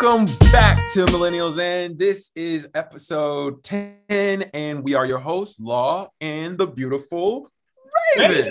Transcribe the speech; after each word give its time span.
Welcome 0.00 0.34
back 0.50 0.88
to 0.94 1.04
Millennials, 1.06 1.60
and 1.60 1.98
this 1.98 2.30
is 2.34 2.70
episode 2.74 3.62
10, 3.62 4.44
and 4.54 4.82
we 4.82 4.94
are 4.94 5.04
your 5.04 5.18
hosts, 5.18 5.60
Law 5.60 6.08
and 6.22 6.56
the 6.56 6.66
beautiful 6.66 7.50
Raven. 8.16 8.50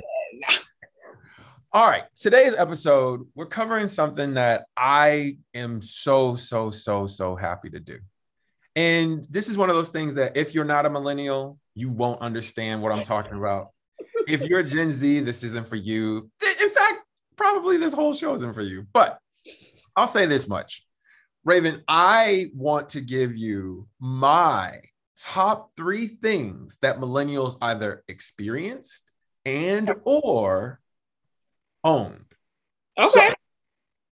All 1.74 1.90
right, 1.90 2.04
today's 2.16 2.54
episode, 2.54 3.26
we're 3.34 3.48
covering 3.48 3.88
something 3.88 4.36
that 4.36 4.66
I 4.78 5.40
am 5.56 5.82
so, 5.82 6.36
so, 6.36 6.70
so, 6.70 7.08
so 7.08 7.36
happy 7.36 7.72
to 7.72 7.80
do. 7.80 7.98
And 8.76 9.26
this 9.28 9.50
is 9.50 9.58
one 9.58 9.72
of 9.72 9.76
those 9.76 9.90
things 9.90 10.14
that 10.16 10.38
if 10.38 10.54
you're 10.54 10.66
not 10.66 10.86
a 10.86 10.90
millennial, 10.92 11.58
you 11.74 11.90
won't 11.90 12.22
understand 12.22 12.84
what 12.84 12.92
I'm 12.92 13.02
talking 13.02 13.40
about. 13.40 13.70
If 14.28 14.44
you're 14.44 14.62
Gen 14.62 14.92
Z, 14.92 15.22
this 15.22 15.44
isn't 15.44 15.68
for 15.68 15.78
you. 15.78 16.30
In 16.62 16.70
fact, 16.70 17.00
probably 17.38 17.78
this 17.78 17.94
whole 17.94 18.14
show 18.14 18.36
isn't 18.36 18.54
for 18.54 18.62
you. 18.62 18.86
But 18.94 19.18
I'll 19.96 20.06
say 20.06 20.28
this 20.28 20.48
much 20.48 20.86
Raven, 21.50 21.84
I 21.88 22.52
want 22.54 22.90
to 22.90 23.02
give 23.02 23.36
you 23.36 23.88
my 24.00 24.82
top 25.20 25.72
three 25.76 26.06
things 26.06 26.78
that 26.84 27.00
millennials 27.00 27.58
either 27.60 28.04
experienced 28.08 29.02
and 29.46 29.92
or 30.04 30.80
owned. 31.84 32.24
Okay. 33.00 33.34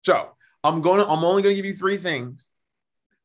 So, 0.01 0.13
so 0.13 0.29
I'm 0.63 0.81
going 0.81 0.99
to 0.99 1.07
I'm 1.07 1.23
only 1.23 1.43
going 1.43 1.55
to 1.55 1.61
give 1.61 1.67
you 1.67 1.75
three 1.75 1.97
things 1.97 2.49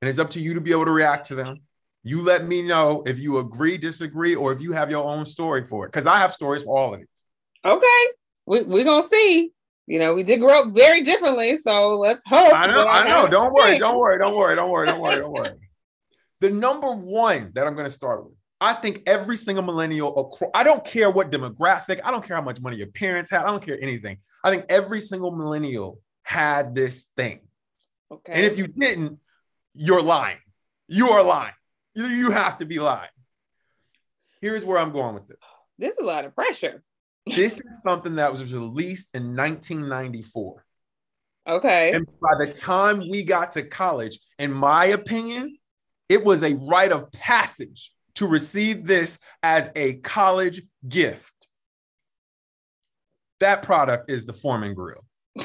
and 0.03 0.11
it's 0.11 0.19
up 0.19 0.29
to 0.33 0.41
you 0.41 0.53
to 0.53 0.61
be 0.61 0.73
able 0.73 0.85
to 0.85 0.91
react 0.91 1.29
to 1.29 1.35
them. 1.35 1.61
You 2.03 2.21
let 2.21 2.45
me 2.45 2.61
know 2.61 3.03
if 3.07 3.19
you 3.19 3.39
agree, 3.39 3.79
disagree, 3.79 4.35
or 4.35 4.53
if 4.53 4.61
you 4.61 4.73
have 4.73 4.91
your 4.91 5.07
own 5.07 5.25
story 5.25 5.65
for 5.65 5.87
it. 5.87 5.89
Because 5.91 6.07
I 6.07 6.19
have 6.19 6.35
stories 6.35 6.65
for 6.65 6.77
all 6.77 6.93
of 6.93 7.01
these. 7.01 7.09
Okay. 7.65 8.07
We, 8.45 8.63
we're 8.65 8.85
going 8.85 9.05
to 9.05 9.09
see. 9.09 9.53
You 9.87 9.99
know, 9.99 10.15
we 10.15 10.23
did 10.23 10.41
grow 10.41 10.63
up 10.63 10.75
very 10.75 11.03
differently. 11.03 11.59
So 11.59 11.99
let's 11.99 12.23
hope. 12.27 12.55
I 12.55 12.67
know. 12.67 12.87
I 12.87 13.09
know. 13.09 13.29
Don't 13.29 13.53
worry. 13.53 13.79
Don't 13.79 13.99
worry. 13.99 14.19
Don't 14.19 14.37
worry. 14.37 14.57
Don't 14.57 14.71
worry. 14.71 14.87
Don't 14.87 15.01
worry. 15.01 15.17
Don't 15.17 15.33
worry. 15.33 15.51
The 16.41 16.51
number 16.51 16.93
one 16.93 17.53
that 17.55 17.67
I'm 17.67 17.75
going 17.75 17.87
to 17.87 17.91
start 17.91 18.25
with, 18.25 18.35
I 18.61 18.75
think 18.75 19.03
every 19.07 19.37
single 19.37 19.65
millennial, 19.65 20.39
I 20.55 20.63
don't 20.63 20.85
care 20.85 21.11
what 21.11 21.33
demographic, 21.33 22.01
I 22.05 22.13
don't 22.13 22.25
care 22.25 22.37
how 22.37 22.43
much 22.43 22.61
money 22.61 22.77
your 22.77 22.89
parents 22.89 23.29
had, 23.29 23.45
I 23.45 23.51
don't 23.51 23.65
care 23.65 23.77
anything. 23.81 24.19
I 24.45 24.51
think 24.51 24.67
every 24.69 25.01
single 25.01 25.35
millennial 25.35 25.99
had 26.23 26.75
this 26.75 27.09
thing. 27.17 27.41
Okay. 28.11 28.33
And 28.33 28.45
if 28.45 28.57
you 28.57 28.69
didn't, 28.69 29.19
you're 29.75 30.03
lying. 30.03 30.39
You 30.87 31.11
are 31.11 31.25
lying. 31.25 31.55
You, 31.95 32.07
you 32.07 32.31
have 32.31 32.59
to 32.59 32.67
be 32.67 32.79
lying. 32.79 33.11
Here's 34.41 34.65
where 34.65 34.79
I'm 34.79 34.93
going 34.93 35.15
with 35.15 35.27
this. 35.27 35.39
This 35.79 35.95
is 35.95 36.01
a 36.01 36.05
lot 36.05 36.25
of 36.25 36.35
pressure. 36.35 36.83
This 37.27 37.61
is 37.61 37.83
something 37.83 38.17
that 38.17 38.31
was 38.31 38.53
released 38.53 39.15
in 39.15 39.37
1994. 39.37 40.65
Okay. 41.47 41.93
And 41.93 42.07
by 42.21 42.45
the 42.45 42.53
time 42.53 43.01
we 43.11 43.25
got 43.25 43.53
to 43.53 43.63
college, 43.63 44.19
in 44.39 44.53
my 44.53 44.87
opinion, 44.87 45.57
it 46.09 46.25
was 46.25 46.43
a 46.43 46.55
rite 46.55 46.93
of 46.93 47.11
passage 47.13 47.93
to 48.15 48.27
receive 48.27 48.85
this 48.87 49.19
as 49.43 49.71
a 49.75 49.95
college 49.95 50.63
gift. 50.89 51.33
That 53.41 53.63
product 53.63 54.11
is 54.11 54.25
the 54.25 54.33
Foreman 54.33 54.75
Grill. 54.75 55.05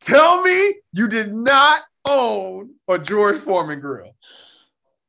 Tell 0.00 0.42
me 0.42 0.74
you 0.92 1.08
did 1.08 1.34
not 1.34 1.82
own 2.08 2.70
a 2.88 2.98
George 2.98 3.36
Foreman 3.36 3.80
grill. 3.80 4.16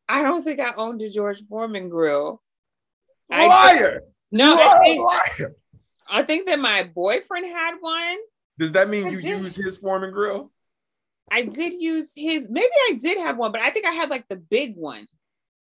I 0.10 0.24
don't 0.24 0.44
think 0.44 0.60
I 0.60 0.74
owned 0.76 1.02
a 1.02 1.10
George 1.10 1.42
Foreman 1.48 1.88
grill. 1.88 2.42
Liar! 3.30 4.02
no, 4.32 4.56
I 4.56 4.80
think, 4.80 5.02
liar. 5.04 5.56
I 6.10 6.24
think 6.24 6.48
that 6.48 6.60
my 6.60 6.84
boyfriend 6.84 7.46
had 7.46 7.76
one. 7.80 8.18
Does 8.58 8.72
that 8.74 8.90
mean 8.90 9.08
I 9.08 9.10
you 9.12 9.20
use 9.20 9.56
his 9.56 9.78
Foreman 9.78 10.12
grill? 10.12 10.52
I 11.32 11.44
did 11.44 11.74
use 11.80 12.12
his. 12.16 12.48
Maybe 12.50 12.72
I 12.90 12.94
did 13.00 13.18
have 13.20 13.38
one, 13.38 13.52
but 13.52 13.62
I 13.62 13.70
think 13.70 13.86
I 13.86 13.92
had 13.92 14.10
like 14.10 14.28
the 14.28 14.36
big 14.36 14.76
one. 14.76 15.08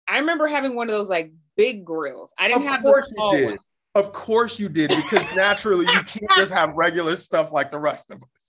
I 0.07 0.19
remember 0.19 0.47
having 0.47 0.75
one 0.75 0.87
of 0.87 0.95
those 0.95 1.09
like 1.09 1.33
big 1.57 1.83
grills. 1.83 2.31
I 2.37 2.47
didn't 2.47 2.63
of 2.63 2.67
have 2.67 2.83
the 2.83 3.03
small 3.07 3.43
one. 3.43 3.57
Of 3.95 4.11
course 4.11 4.59
you 4.59 4.69
did, 4.69 4.89
because 4.89 5.23
naturally 5.35 5.85
you 5.85 6.03
can't 6.03 6.31
just 6.35 6.51
have 6.51 6.73
regular 6.73 7.15
stuff 7.15 7.51
like 7.51 7.71
the 7.71 7.79
rest 7.79 8.11
of 8.11 8.21
us 8.21 8.45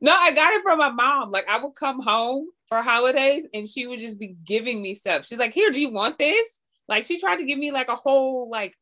no, 0.00 0.12
I 0.12 0.34
got 0.34 0.52
it 0.54 0.62
from 0.62 0.78
my 0.78 0.90
mom. 0.90 1.30
Like 1.30 1.48
I 1.48 1.58
would 1.58 1.74
come 1.74 2.00
home 2.00 2.48
for 2.68 2.82
holidays 2.82 3.46
and 3.54 3.68
she 3.68 3.86
would 3.86 4.00
just 4.00 4.18
be 4.18 4.36
giving 4.44 4.82
me 4.82 4.94
stuff. 4.94 5.26
She's 5.26 5.38
like, 5.38 5.54
"Here, 5.54 5.70
do 5.70 5.80
you 5.80 5.90
want 5.90 6.18
this?" 6.18 6.48
Like 6.88 7.04
she 7.04 7.18
tried 7.18 7.36
to 7.36 7.44
give 7.44 7.58
me 7.58 7.72
like 7.72 7.88
a 7.88 7.96
whole 7.96 8.50
like 8.50 8.74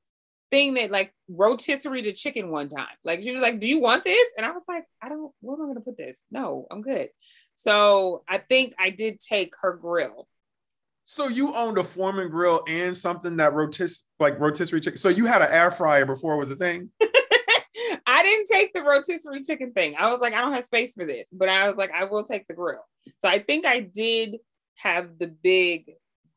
thing 0.50 0.74
that 0.74 0.90
like 0.90 1.12
rotisserie 1.28 2.02
to 2.02 2.12
chicken 2.12 2.50
one 2.50 2.68
time. 2.68 2.86
Like 3.04 3.22
she 3.22 3.32
was 3.32 3.42
like, 3.42 3.60
"Do 3.60 3.68
you 3.68 3.80
want 3.80 4.04
this?" 4.04 4.28
And 4.36 4.46
I 4.46 4.50
was 4.50 4.62
like, 4.68 4.84
"I 5.02 5.08
don't. 5.08 5.32
Where 5.40 5.56
am 5.56 5.62
I 5.62 5.64
going 5.66 5.76
to 5.76 5.80
put 5.80 5.96
this? 5.96 6.18
No, 6.30 6.66
I'm 6.70 6.82
good." 6.82 7.08
So 7.56 8.24
I 8.28 8.38
think 8.38 8.74
I 8.78 8.90
did 8.90 9.20
take 9.20 9.54
her 9.62 9.74
grill. 9.74 10.28
So 11.06 11.28
you 11.28 11.54
owned 11.54 11.78
a 11.78 11.84
Foreman 11.84 12.30
grill 12.30 12.62
and 12.66 12.96
something 12.96 13.36
that 13.36 13.52
rotis 13.52 14.06
like 14.18 14.38
rotisserie 14.40 14.80
chicken. 14.80 14.98
So 14.98 15.08
you 15.08 15.26
had 15.26 15.42
an 15.42 15.50
air 15.50 15.70
fryer 15.70 16.06
before 16.06 16.34
it 16.34 16.38
was 16.38 16.50
a 16.50 16.56
thing. 16.56 16.90
I 18.06 18.22
didn't 18.22 18.46
take 18.46 18.72
the 18.72 18.82
rotisserie 18.82 19.42
chicken 19.42 19.72
thing. 19.72 19.96
I 19.98 20.10
was 20.10 20.20
like, 20.20 20.32
I 20.34 20.40
don't 20.40 20.52
have 20.52 20.64
space 20.64 20.94
for 20.94 21.04
this, 21.04 21.26
but 21.32 21.48
I 21.48 21.66
was 21.66 21.76
like, 21.76 21.90
I 21.90 22.04
will 22.04 22.24
take 22.24 22.46
the 22.46 22.54
grill. 22.54 22.84
So 23.20 23.28
I 23.28 23.38
think 23.38 23.66
I 23.66 23.80
did 23.80 24.36
have 24.76 25.18
the 25.18 25.26
big 25.26 25.90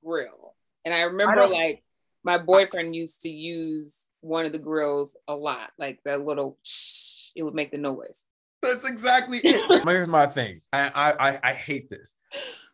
grill. 0.03 0.55
And 0.85 0.93
I 0.93 1.03
remember 1.03 1.41
I 1.41 1.45
like 1.45 1.83
my 2.23 2.37
boyfriend 2.37 2.95
used 2.95 3.21
to 3.21 3.29
use 3.29 4.09
one 4.21 4.45
of 4.45 4.51
the 4.51 4.59
grills 4.59 5.15
a 5.27 5.35
lot, 5.35 5.71
like 5.77 5.99
that 6.05 6.21
little 6.21 6.57
shh, 6.63 7.31
it 7.35 7.43
would 7.43 7.55
make 7.55 7.71
the 7.71 7.77
noise. 7.77 8.23
That's 8.61 8.87
exactly 8.89 9.37
it. 9.43 9.63
Here's 9.87 10.07
my 10.07 10.25
thing. 10.25 10.61
I, 10.73 10.91
I 10.95 11.39
I 11.43 11.53
hate 11.53 11.89
this. 11.89 12.15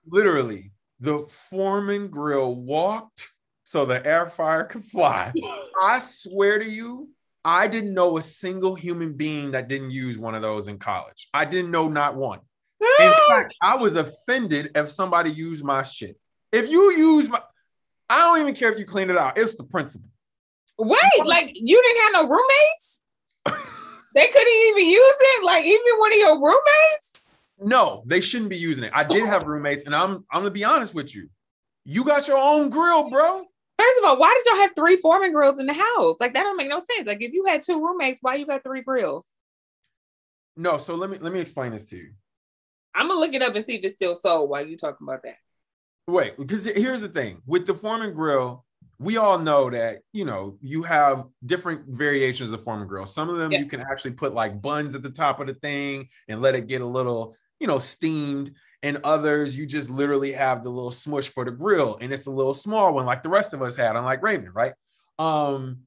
Literally, 0.08 0.72
the 1.00 1.28
Foreman 1.30 2.08
grill 2.08 2.56
walked 2.56 3.30
so 3.64 3.86
the 3.86 4.06
air 4.06 4.30
fryer 4.30 4.66
could 4.66 4.86
fly. 4.86 5.34
I 5.84 6.00
swear 6.00 6.60
to 6.60 6.70
you, 6.70 7.10
I 7.46 7.68
didn't 7.68 7.94
know 7.94 8.18
a 8.18 8.22
single 8.22 8.76
human 8.76 9.14
being 9.14 9.52
that 9.52 9.68
didn't 9.68 9.92
use 9.92 10.18
one 10.18 10.36
of 10.36 10.42
those 10.42 10.68
in 10.68 10.78
college. 10.78 11.28
I 11.34 11.46
didn't 11.46 11.72
know 11.72 11.90
not 11.90 12.16
one. 12.16 12.40
In 13.02 13.14
fact, 13.30 13.56
I 13.62 13.76
was 13.76 13.96
offended 13.96 14.72
if 14.76 14.90
somebody 14.90 15.32
used 15.32 15.64
my 15.64 15.84
shit. 15.84 16.18
If 16.52 16.70
you 16.70 16.92
use 16.92 17.30
my, 17.30 17.42
I 18.10 18.20
don't 18.20 18.42
even 18.42 18.56
care 18.56 18.72
if 18.72 18.80
you 18.80 18.86
clean 18.86 19.10
it 19.10 19.18
out. 19.18 19.38
It's 19.38 19.56
the 19.56 19.64
principle. 19.64 20.10
Wait, 20.78 21.26
like 21.26 21.52
you 21.54 21.82
didn't 21.82 22.02
have 22.02 22.14
no 22.14 22.30
roommates? 22.30 23.02
they 24.16 24.28
couldn't 24.28 24.54
even 24.54 24.86
use 24.86 25.16
it. 25.20 25.46
Like 25.46 25.66
even 25.66 25.98
one 25.98 26.12
of 26.12 26.18
your 26.18 26.36
roommates? 26.36 27.12
No, 27.60 28.04
they 28.06 28.22
shouldn't 28.22 28.50
be 28.50 28.58
using 28.58 28.84
it. 28.84 28.92
I 28.94 29.04
did 29.04 29.26
have 29.26 29.46
roommates, 29.46 29.86
and 29.86 29.96
I'm 29.96 30.26
I'm 30.32 30.42
gonna 30.42 30.52
be 30.52 30.64
honest 30.64 30.94
with 30.94 31.16
you. 31.16 31.30
You 31.86 32.04
got 32.04 32.28
your 32.28 32.38
own 32.38 32.70
grill, 32.70 33.10
bro. 33.10 33.46
First 33.80 34.00
of 34.00 34.06
all, 34.06 34.20
why 34.20 34.34
did 34.38 34.52
y'all 34.52 34.62
have 34.62 34.76
three 34.76 34.98
Foreman 34.98 35.34
grills 35.34 35.60
in 35.60 35.66
the 35.66 35.74
house? 35.74 36.18
Like 36.20 36.34
that 36.34 36.44
don't 36.44 36.58
make 36.58 36.70
no 36.70 36.80
sense. 36.92 37.08
Like 37.08 37.22
if 37.22 37.34
you 37.34 37.46
had 37.46 37.62
two 37.62 37.86
roommates, 37.86 38.20
why 38.22 38.36
you 38.36 38.46
got 38.46 38.64
three 38.64 38.82
grills? 38.82 39.36
No, 40.56 40.78
so 40.78 40.96
let 40.96 41.10
me 41.10 41.18
let 41.20 41.34
me 41.34 41.40
explain 41.40 41.72
this 41.72 41.86
to 41.86 41.98
you. 41.98 42.12
I'm 42.96 43.08
gonna 43.08 43.20
look 43.20 43.34
it 43.34 43.42
up 43.42 43.56
and 43.56 43.66
see 43.66 43.76
if 43.76 43.84
it's 43.84 43.94
still 43.94 44.16
sold 44.16 44.50
while 44.50 44.66
you 44.66 44.78
talking 44.78 45.08
about 45.08 45.24
that. 45.24 45.38
Wait, 46.08 46.38
because 46.38 46.66
here's 46.66 47.02
the 47.02 47.08
thing. 47.08 47.42
With 47.46 47.66
the 47.66 47.74
Foreman 47.74 48.14
grill, 48.14 48.66
we 49.00 49.18
all 49.18 49.38
know 49.38 49.70
that 49.70 50.02
you 50.12 50.26
know 50.26 50.58
you 50.62 50.84
have 50.84 51.26
different 51.46 51.88
variations 51.88 52.52
of 52.52 52.64
Foreman 52.64 52.88
grill. 52.88 53.06
Some 53.06 53.30
of 53.30 53.38
them 53.38 53.52
yeah. 53.52 53.60
you 53.60 53.66
can 53.66 53.82
actually 53.82 54.14
put 54.14 54.34
like 54.34 54.62
buns 54.62 54.96
at 54.96 55.04
the 55.04 55.10
top 55.10 55.40
of 55.40 55.48
the 55.48 55.54
thing 55.56 56.10
and 56.28 56.42
let 56.42 56.56
it 56.56 56.68
get 56.68 56.82
a 56.82 56.86
little, 56.86 57.36
you 57.60 57.68
know, 57.68 57.80
steamed. 57.80 58.54
And 58.82 59.00
others 59.06 59.58
you 59.58 59.66
just 59.66 59.90
literally 59.90 60.34
have 60.34 60.62
the 60.62 60.70
little 60.70 60.92
smush 60.92 61.30
for 61.30 61.46
the 61.46 61.52
grill 61.52 61.98
and 62.02 62.12
it's 62.12 62.26
a 62.26 62.32
little 62.32 62.54
small 62.54 62.94
one 62.94 63.06
like 63.06 63.24
the 63.24 63.30
rest 63.30 63.54
of 63.54 63.62
us 63.62 63.78
had 63.78 63.96
unlike 63.96 64.22
raven 64.22 64.52
right? 64.54 64.74
Um 65.20 65.84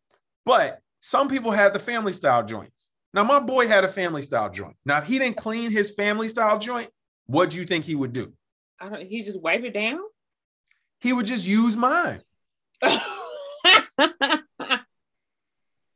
but 0.47 0.81
some 1.01 1.29
people 1.29 1.51
had 1.51 1.75
the 1.75 1.79
family 1.79 2.15
style 2.15 2.43
joints. 2.43 2.91
Now 3.13 3.23
my 3.25 3.39
boy 3.39 3.69
had 3.69 3.85
a 3.85 3.89
family 3.89 4.23
style 4.23 4.49
joint. 4.49 4.77
Now 4.87 4.97
if 4.97 5.05
he 5.05 5.19
didn't 5.19 5.37
clean 5.37 5.71
his 5.71 5.91
family 5.91 6.31
style 6.31 6.59
joint 6.59 6.89
what 7.27 7.51
do 7.51 7.59
you 7.59 7.67
think 7.67 7.85
he 7.85 7.95
would 7.95 8.15
do? 8.15 8.33
I 8.81 8.89
don't, 8.89 9.03
he 9.03 9.23
just 9.23 9.43
wipe 9.43 9.65
it 9.65 9.75
down 9.75 9.99
he 11.01 11.13
would 11.13 11.27
just 11.27 11.47
use 11.47 11.77
mine 11.77 12.21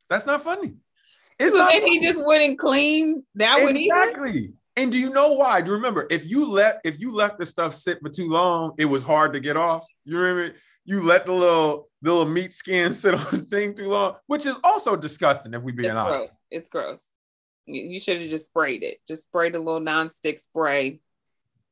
that's 0.08 0.26
not 0.26 0.42
funny 0.42 0.74
it's 1.38 1.52
so 1.52 1.58
not 1.58 1.70
then 1.70 1.82
funny. 1.82 1.98
he 1.98 2.06
just 2.06 2.20
wouldn't 2.24 2.58
clean 2.58 3.24
that 3.34 3.58
exactly. 3.58 3.64
one 3.64 3.76
exactly 3.76 4.54
and 4.76 4.90
do 4.90 4.98
you 4.98 5.10
know 5.10 5.32
why? 5.32 5.60
Do 5.60 5.70
you 5.70 5.76
remember 5.76 6.06
if 6.10 6.30
you 6.30 6.48
let 6.48 6.80
if 6.84 7.00
you 7.00 7.12
left 7.12 7.38
the 7.38 7.44
stuff 7.44 7.74
sit 7.74 8.00
for 8.00 8.08
too 8.08 8.28
long, 8.28 8.72
it 8.78 8.84
was 8.84 9.02
hard 9.02 9.32
to 9.34 9.40
get 9.40 9.56
off. 9.56 9.84
You 10.04 10.18
remember 10.18 10.56
you 10.84 11.04
let 11.04 11.26
the 11.26 11.32
little 11.32 11.88
the 12.02 12.10
little 12.10 12.30
meat 12.30 12.52
skin 12.52 12.94
sit 12.94 13.14
on 13.14 13.26
the 13.30 13.44
thing 13.44 13.74
too 13.74 13.88
long, 13.88 14.16
which 14.26 14.46
is 14.46 14.56
also 14.64 14.96
disgusting 14.96 15.54
if 15.54 15.62
we 15.62 15.72
being 15.72 15.90
it's 15.90 15.98
honest. 15.98 16.18
Gross. 16.18 16.38
It's 16.50 16.68
gross. 16.68 17.06
You 17.66 18.00
should 18.00 18.20
have 18.20 18.30
just 18.30 18.46
sprayed 18.46 18.82
it. 18.82 18.98
Just 19.06 19.24
sprayed 19.24 19.54
a 19.54 19.58
little 19.58 19.80
non-stick 19.80 20.38
spray, 20.38 21.00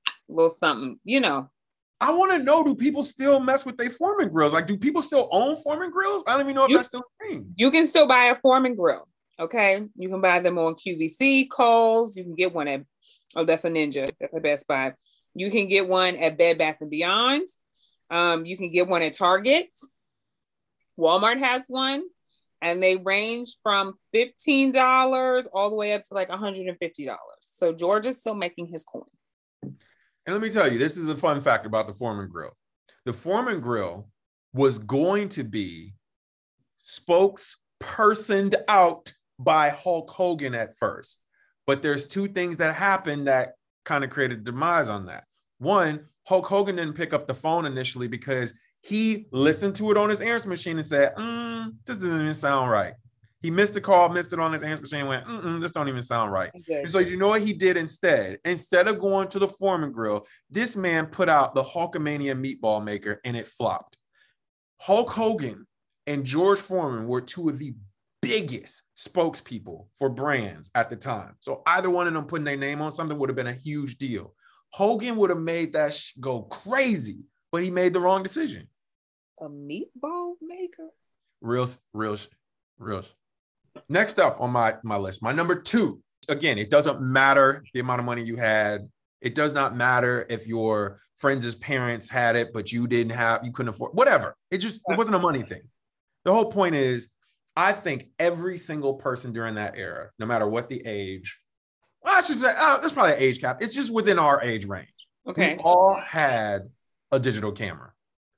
a 0.07 0.11
little 0.29 0.51
something, 0.51 1.01
you 1.03 1.21
know. 1.21 1.51
I 2.01 2.13
want 2.13 2.33
to 2.33 2.39
know: 2.39 2.63
Do 2.63 2.75
people 2.75 3.03
still 3.03 3.41
mess 3.41 3.65
with 3.65 3.77
their 3.77 3.91
Foreman 3.91 4.29
grills? 4.29 4.53
Like, 4.53 4.67
do 4.67 4.77
people 4.77 5.03
still 5.03 5.29
own 5.33 5.57
Foreman 5.57 5.91
grills? 5.91 6.23
I 6.27 6.33
don't 6.33 6.43
even 6.43 6.55
know 6.55 6.65
if 6.65 6.71
you, 6.71 6.77
that's 6.77 6.89
still 6.89 7.05
a 7.21 7.25
thing. 7.25 7.53
You 7.57 7.71
can 7.71 7.87
still 7.87 8.07
buy 8.07 8.25
a 8.25 8.37
Foreman 8.37 8.77
grill. 8.77 9.09
Okay, 9.41 9.85
you 9.95 10.09
can 10.09 10.21
buy 10.21 10.41
them 10.41 10.59
on 10.59 10.75
QVC, 10.75 11.49
Kohl's. 11.51 12.17
You 12.17 12.25
can 12.25 12.35
get 12.35 12.53
one 12.53 12.69
at 12.69 12.83
Oh, 13.37 13.45
that's 13.45 13.65
a 13.65 13.71
Ninja. 13.71 14.11
That's 14.21 14.35
a 14.35 14.41
Best 14.41 14.67
Buy. 14.67 14.95
You 15.35 15.51
can 15.51 15.69
get 15.69 15.89
one 15.89 16.17
at 16.17 16.39
Bed 16.39 16.59
Bath 16.59 16.79
and 16.81 16.91
Beyond. 16.91 17.47
Um, 18.11 18.47
you 18.47 18.57
can 18.57 18.69
get 18.69 18.89
one 18.89 19.03
at 19.03 19.15
Target. 19.15 19.69
Walmart 20.99 21.39
has 21.39 21.67
one, 21.69 22.03
and 22.63 22.83
they 22.83 22.97
range 22.97 23.57
from 23.63 23.95
fifteen 24.13 24.73
dollars 24.73 25.47
all 25.53 25.71
the 25.71 25.77
way 25.77 25.93
up 25.93 26.03
to 26.05 26.15
like 26.15 26.29
one 26.29 26.39
hundred 26.39 26.67
and 26.67 26.79
fifty 26.79 27.05
dollars. 27.05 27.21
So 27.43 27.73
George 27.73 28.07
is 28.07 28.19
still 28.19 28.35
making 28.35 28.67
his 28.67 28.85
coin. 28.85 29.05
And 30.29 30.35
let 30.35 30.43
me 30.43 30.51
tell 30.51 30.71
you, 30.71 30.79
this 30.79 30.99
is 30.99 31.09
a 31.09 31.17
fun 31.17 31.41
fact 31.41 31.65
about 31.65 31.87
the 31.87 31.95
Foreman 31.95 32.29
Grill. 32.29 32.55
The 33.07 33.15
Foreman 33.15 33.63
Grill 33.63 34.11
was 34.53 34.77
going 34.77 35.31
to 35.31 35.43
be 35.43 35.95
spokespersoned 36.85 38.55
out 38.69 39.11
by 39.39 39.71
Hulk 39.71 40.11
Hogan 40.11 40.55
at 40.55 40.77
first. 40.77 41.23
But 41.67 41.83
there's 41.83 42.07
two 42.07 42.29
things 42.29 42.59
that 42.59 42.75
happened 42.75 43.27
that 43.27 43.55
kind 43.87 44.05
of 44.05 44.11
created 44.11 44.45
demise 44.45 44.91
on 44.91 45.07
that. 45.07 45.25
One, 45.61 46.05
Hulk 46.27 46.45
Hogan 46.45 46.77
didn't 46.77 46.97
pick 46.97 47.15
up 47.15 47.27
the 47.27 47.33
phone 47.33 47.65
initially 47.65 48.07
because 48.07 48.53
he 48.83 49.29
listened 49.33 49.77
to 49.77 49.91
it 49.93 49.97
on 49.97 50.11
his 50.11 50.21
answer 50.21 50.51
machine 50.51 50.79
and 50.79 50.87
said, 50.87 51.15
mm, 51.17 51.73
"This 51.87 51.97
doesn't 51.97 52.21
even 52.21 52.35
sound 52.35 52.71
right." 52.71 52.93
He 53.41 53.51
missed 53.51 53.75
the 53.75 53.81
call, 53.81 54.09
missed 54.09 54.33
it 54.33 54.41
on 54.41 54.53
his 54.53 54.63
answer 54.63 54.83
machine, 54.83 55.07
went, 55.07 55.27
Mm-mm, 55.27 55.61
"This 55.61 55.71
don't 55.71 55.89
even 55.89 56.03
sound 56.03 56.33
right." 56.33 56.51
Okay. 56.57 56.85
So 56.85 56.99
you 56.99 57.17
know 57.17 57.29
what 57.29 57.43
he 57.43 57.53
did 57.53 57.77
instead? 57.77 58.39
Instead 58.45 58.89
of 58.89 58.99
going 58.99 59.29
to 59.29 59.39
the 59.39 59.47
Foreman 59.47 59.93
Grill, 59.93 60.27
this 60.51 60.75
man 60.75 61.07
put 61.07 61.29
out 61.29 61.55
the 61.55 61.63
Hulkamania 61.63 62.35
meatball 62.35 62.83
maker, 62.83 63.21
and 63.25 63.37
it 63.37 63.47
flopped. 63.47 63.97
Hulk 64.81 65.11
Hogan 65.11 65.67
and 66.07 66.25
George 66.25 66.59
Foreman 66.59 67.07
were 67.07 67.21
two 67.21 67.49
of 67.49 67.59
the 67.59 67.75
biggest 68.23 68.83
spokespeople 68.97 69.87
for 69.97 70.09
brands 70.09 70.71
at 70.75 70.91
the 70.91 70.97
time. 70.97 71.37
So 71.41 71.63
either 71.67 71.91
one 71.91 72.09
of 72.09 72.15
them 72.15 72.25
putting 72.25 72.45
their 72.45 72.57
name 72.57 72.83
on 72.83 72.91
something 72.91 73.19
would 73.19 73.29
have 73.29 73.37
been 73.37 73.47
a 73.47 73.53
huge 73.53 73.99
deal. 73.99 74.35
Hogan 74.73 75.17
would 75.17 75.31
have 75.31 75.39
made 75.39 75.73
that 75.75 75.95
sh- 75.95 76.15
go 76.21 76.43
crazy, 76.43 77.21
but 77.53 77.63
he 77.63 77.71
made 77.71 77.93
the 77.93 78.01
wrong 78.01 78.23
decision. 78.23 78.69
A 79.41 79.49
meatball 79.49 80.35
maker. 80.43 80.89
Real, 81.41 81.69
real, 81.93 82.17
real. 82.79 83.05
Next 83.89 84.19
up 84.19 84.41
on 84.41 84.51
my 84.51 84.77
my 84.83 84.97
list, 84.97 85.23
my 85.23 85.33
number 85.33 85.61
two. 85.61 86.01
Again, 86.29 86.59
it 86.59 86.71
doesn't 86.71 87.01
matter 87.01 87.65
the 87.73 87.81
amount 87.81 88.01
of 88.01 88.07
money 88.07 88.23
you 88.23 88.37
had. 88.37 88.89
It 89.21 89.35
does 89.35 89.55
not 89.55 89.75
matter 89.75 90.27
if 90.29 90.47
your 90.47 91.01
friends' 91.17 91.55
parents 91.55 92.11
had 92.11 92.37
it, 92.37 92.53
but 92.53 92.71
you 92.71 92.87
didn't 92.87 93.13
have, 93.13 93.45
you 93.45 93.51
couldn't 93.51 93.71
afford, 93.71 93.95
whatever. 93.95 94.37
It 94.51 94.59
just 94.59 94.81
it 94.89 94.99
wasn't 94.99 95.17
a 95.17 95.21
money 95.21 95.43
thing. 95.43 95.63
The 96.25 96.33
whole 96.33 96.51
point 96.51 96.75
is, 96.75 97.09
I 97.57 97.73
think 97.73 98.09
every 98.19 98.59
single 98.59 98.95
person 98.95 99.33
during 99.33 99.57
that 99.57 99.77
era, 99.77 100.11
no 100.19 100.27
matter 100.27 100.47
what 100.47 100.69
the 100.69 100.83
age, 100.87 101.41
well, 102.03 102.17
I 102.17 102.21
should 102.21 102.41
say, 102.41 102.53
oh, 102.57 102.79
that's 102.81 102.93
probably 102.93 103.15
an 103.15 103.21
age 103.21 103.41
cap. 103.41 103.59
It's 103.61 103.75
just 103.75 103.93
within 103.93 104.19
our 104.19 104.41
age 104.43 104.67
range. 104.67 104.89
Okay. 105.27 105.55
We 105.55 105.61
all 105.61 105.97
had 105.97 106.71
a 107.11 107.19
digital 107.19 107.53
camera. 107.53 107.93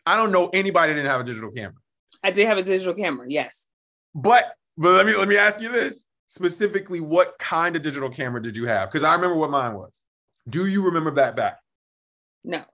I 0.07 0.17
don't 0.17 0.33
know 0.33 0.49
anybody 0.49 0.93
that 0.93 0.97
didn't 0.97 1.11
have 1.11 1.21
a 1.21 1.25
digital 1.25 1.51
camera. 1.51 1.75
I 2.23 2.31
did 2.31 2.47
have 2.47 2.59
a 2.59 2.63
digital 2.63 2.95
camera. 2.95 3.27
Yes. 3.29 3.67
But 4.15 4.55
but 4.81 4.93
let 4.93 5.05
me 5.05 5.15
let 5.15 5.29
me 5.29 5.37
ask 5.37 5.61
you 5.61 5.71
this 5.71 6.05
specifically: 6.29 7.01
what 7.01 7.39
kind 7.39 7.77
of 7.77 7.83
digital 7.83 8.09
camera 8.09 8.41
did 8.41 8.57
you 8.57 8.67
have? 8.67 8.89
Because 8.89 9.05
I 9.05 9.15
remember 9.15 9.37
what 9.37 9.51
mine 9.51 9.75
was. 9.75 10.03
Do 10.49 10.67
you 10.67 10.87
remember 10.87 11.13
that 11.13 11.37
back? 11.37 11.59
No. 12.43 12.65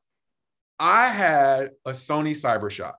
I 0.78 1.08
had 1.08 1.70
a 1.84 1.90
Sony 1.90 2.32
CyberShot. 2.32 2.92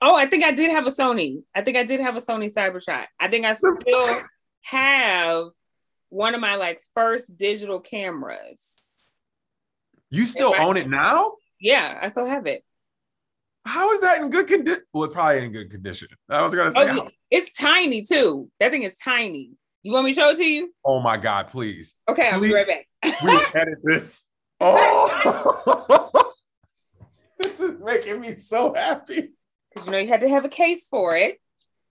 Oh, 0.00 0.16
I 0.16 0.26
think 0.26 0.44
I 0.44 0.52
did 0.52 0.70
have 0.72 0.86
a 0.86 0.90
Sony. 0.90 1.42
I 1.54 1.62
think 1.62 1.76
I 1.76 1.84
did 1.84 2.00
have 2.00 2.16
a 2.16 2.20
Sony 2.20 2.52
CyberShot. 2.52 3.06
I 3.20 3.28
think 3.28 3.46
I 3.46 3.54
still 3.54 4.08
have 4.62 5.44
one 6.08 6.34
of 6.34 6.40
my 6.40 6.56
like 6.56 6.80
first 6.94 7.36
digital 7.36 7.78
cameras. 7.78 8.60
You 10.10 10.26
still 10.26 10.54
own 10.58 10.76
it 10.76 10.88
now? 10.88 11.34
Yeah, 11.60 11.98
I 12.00 12.10
still 12.10 12.26
have 12.26 12.46
it. 12.46 12.64
How 13.68 13.92
is 13.92 14.00
that 14.00 14.22
in 14.22 14.30
good 14.30 14.46
condition? 14.46 14.82
Well, 14.94 15.04
it 15.04 15.12
probably 15.12 15.44
in 15.44 15.52
good 15.52 15.70
condition. 15.70 16.08
I 16.30 16.42
was 16.42 16.54
gonna 16.54 16.70
oh, 16.70 16.72
say, 16.72 16.90
Oh, 16.90 16.94
yeah. 17.04 17.08
it's 17.30 17.50
tiny 17.56 18.02
too. 18.02 18.50
That 18.60 18.72
thing 18.72 18.82
is 18.82 18.96
tiny. 18.96 19.50
You 19.82 19.92
want 19.92 20.06
me 20.06 20.12
to 20.12 20.20
show 20.20 20.30
it 20.30 20.36
to 20.36 20.44
you? 20.44 20.72
oh 20.84 21.00
my 21.00 21.18
god, 21.18 21.48
please. 21.48 21.96
Okay, 22.08 22.30
I'll 22.30 22.40
be 22.40 22.52
right 22.52 22.66
back. 22.66 22.86
We 23.22 23.38
edit 23.54 23.78
this. 23.84 24.26
Oh, 24.60 26.34
this 27.38 27.60
is 27.60 27.74
making 27.78 28.20
me 28.20 28.36
so 28.36 28.72
happy. 28.74 29.32
Because 29.70 29.86
you 29.86 29.92
know 29.92 29.98
you 29.98 30.08
had 30.08 30.20
to 30.22 30.28
have 30.30 30.46
a 30.46 30.48
case 30.48 30.88
for 30.88 31.14
it. 31.16 31.38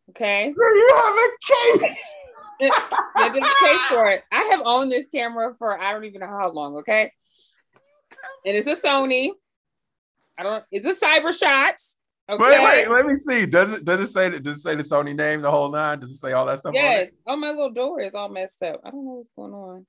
Okay. 0.10 0.48
You 0.58 0.94
have 0.96 1.16
a 1.16 1.80
case. 1.80 2.16
To 2.60 2.72
have 3.16 3.36
a 3.36 3.40
case 3.40 3.86
for 3.90 4.10
it. 4.10 4.24
I 4.32 4.46
have 4.46 4.62
owned 4.66 4.92
this 4.92 5.08
camera 5.10 5.54
for 5.60 5.80
I 5.80 5.94
don't 5.94 6.06
even 6.06 6.22
know 6.22 6.28
how 6.28 6.50
long, 6.50 6.78
okay? 6.78 7.12
And 8.46 8.58
it's 8.58 8.66
a 8.68 8.76
Sony. 8.76 9.30
I 10.38 10.44
don't 10.44 10.63
Is 10.72 10.86
a 10.86 11.06
cyber 11.06 11.38
shot. 11.38 11.75
Okay. 12.30 12.44
Wait, 12.44 12.89
wait, 12.89 12.89
let 12.89 13.06
me 13.06 13.16
see. 13.16 13.45
Does 13.45 13.74
it 13.74 13.86
does 13.86 14.01
it 14.01 14.07
say 14.07 14.30
does 14.38 14.57
it 14.57 14.60
say 14.60 14.75
the 14.75 14.84
Sony 14.84 15.16
name 15.16 15.42
the 15.42 15.50
whole 15.50 15.72
nine? 15.72 16.00
Does 16.00 16.12
it 16.12 16.18
say 16.18 16.34
all 16.34 16.45
that 16.48 16.60
stuff? 16.60 16.72
on 16.72 16.75
it? 16.75 16.81
Yes. 16.81 17.13
Oh, 17.25 17.38
my 17.38 17.51
little 17.51 17.72
door 17.72 18.01
is 18.01 18.16
all 18.16 18.28
messed 18.28 18.62
up. 18.63 18.81
I 18.84 18.92
don't 18.92 19.06
know 19.06 19.12
what's 19.13 19.31
going 19.36 19.54
on. 19.54 19.86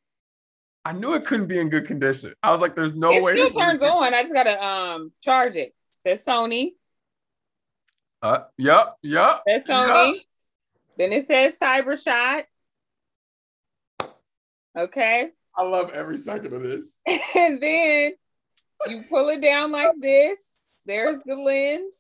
I 0.85 0.93
knew 0.93 1.15
it 1.15 1.27
couldn't 1.27 1.49
be 1.49 1.59
in 1.59 1.69
good 1.69 1.85
condition. 1.85 2.35
I 2.43 2.53
was 2.53 2.61
like, 2.61 2.77
there's 2.77 2.95
no 2.95 3.13
it 3.13 3.23
way. 3.23 3.33
still 3.35 3.49
this 3.49 3.57
turns 3.57 3.83
on. 3.83 4.15
I 4.15 4.23
just 4.23 4.33
gotta 4.33 4.65
um 4.65 5.13
charge 5.21 5.57
it. 5.57 5.75
says 5.99 6.25
Sony. 6.25 6.75
Uh, 8.23 8.45
yep, 8.57 8.97
yep. 9.03 9.43
Says 9.47 9.63
Sony. 9.69 10.21
Then 10.97 11.13
it 11.13 11.27
says 11.27 11.55
Cybershot. 11.61 12.45
Okay. 14.77 15.31
I 15.57 15.63
love 15.65 15.93
every 15.93 16.17
second 16.17 16.55
of 16.55 16.63
this. 16.63 17.01
And 17.37 17.61
then 17.61 18.13
you 18.87 19.03
pull 19.09 19.29
it 19.29 19.41
down 19.43 19.73
like 19.73 19.93
this. 20.01 20.39
There's 20.87 21.19
the 21.25 21.35
lens. 21.35 21.95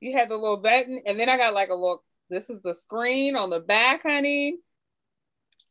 You 0.00 0.16
have 0.16 0.28
the 0.28 0.36
little 0.36 0.58
button. 0.58 1.02
And 1.06 1.18
then 1.18 1.28
I 1.28 1.36
got 1.36 1.54
like 1.54 1.70
a 1.70 1.74
little, 1.74 2.04
this 2.30 2.50
is 2.50 2.60
the 2.60 2.74
screen 2.74 3.36
on 3.36 3.50
the 3.50 3.60
back, 3.60 4.02
honey. 4.02 4.58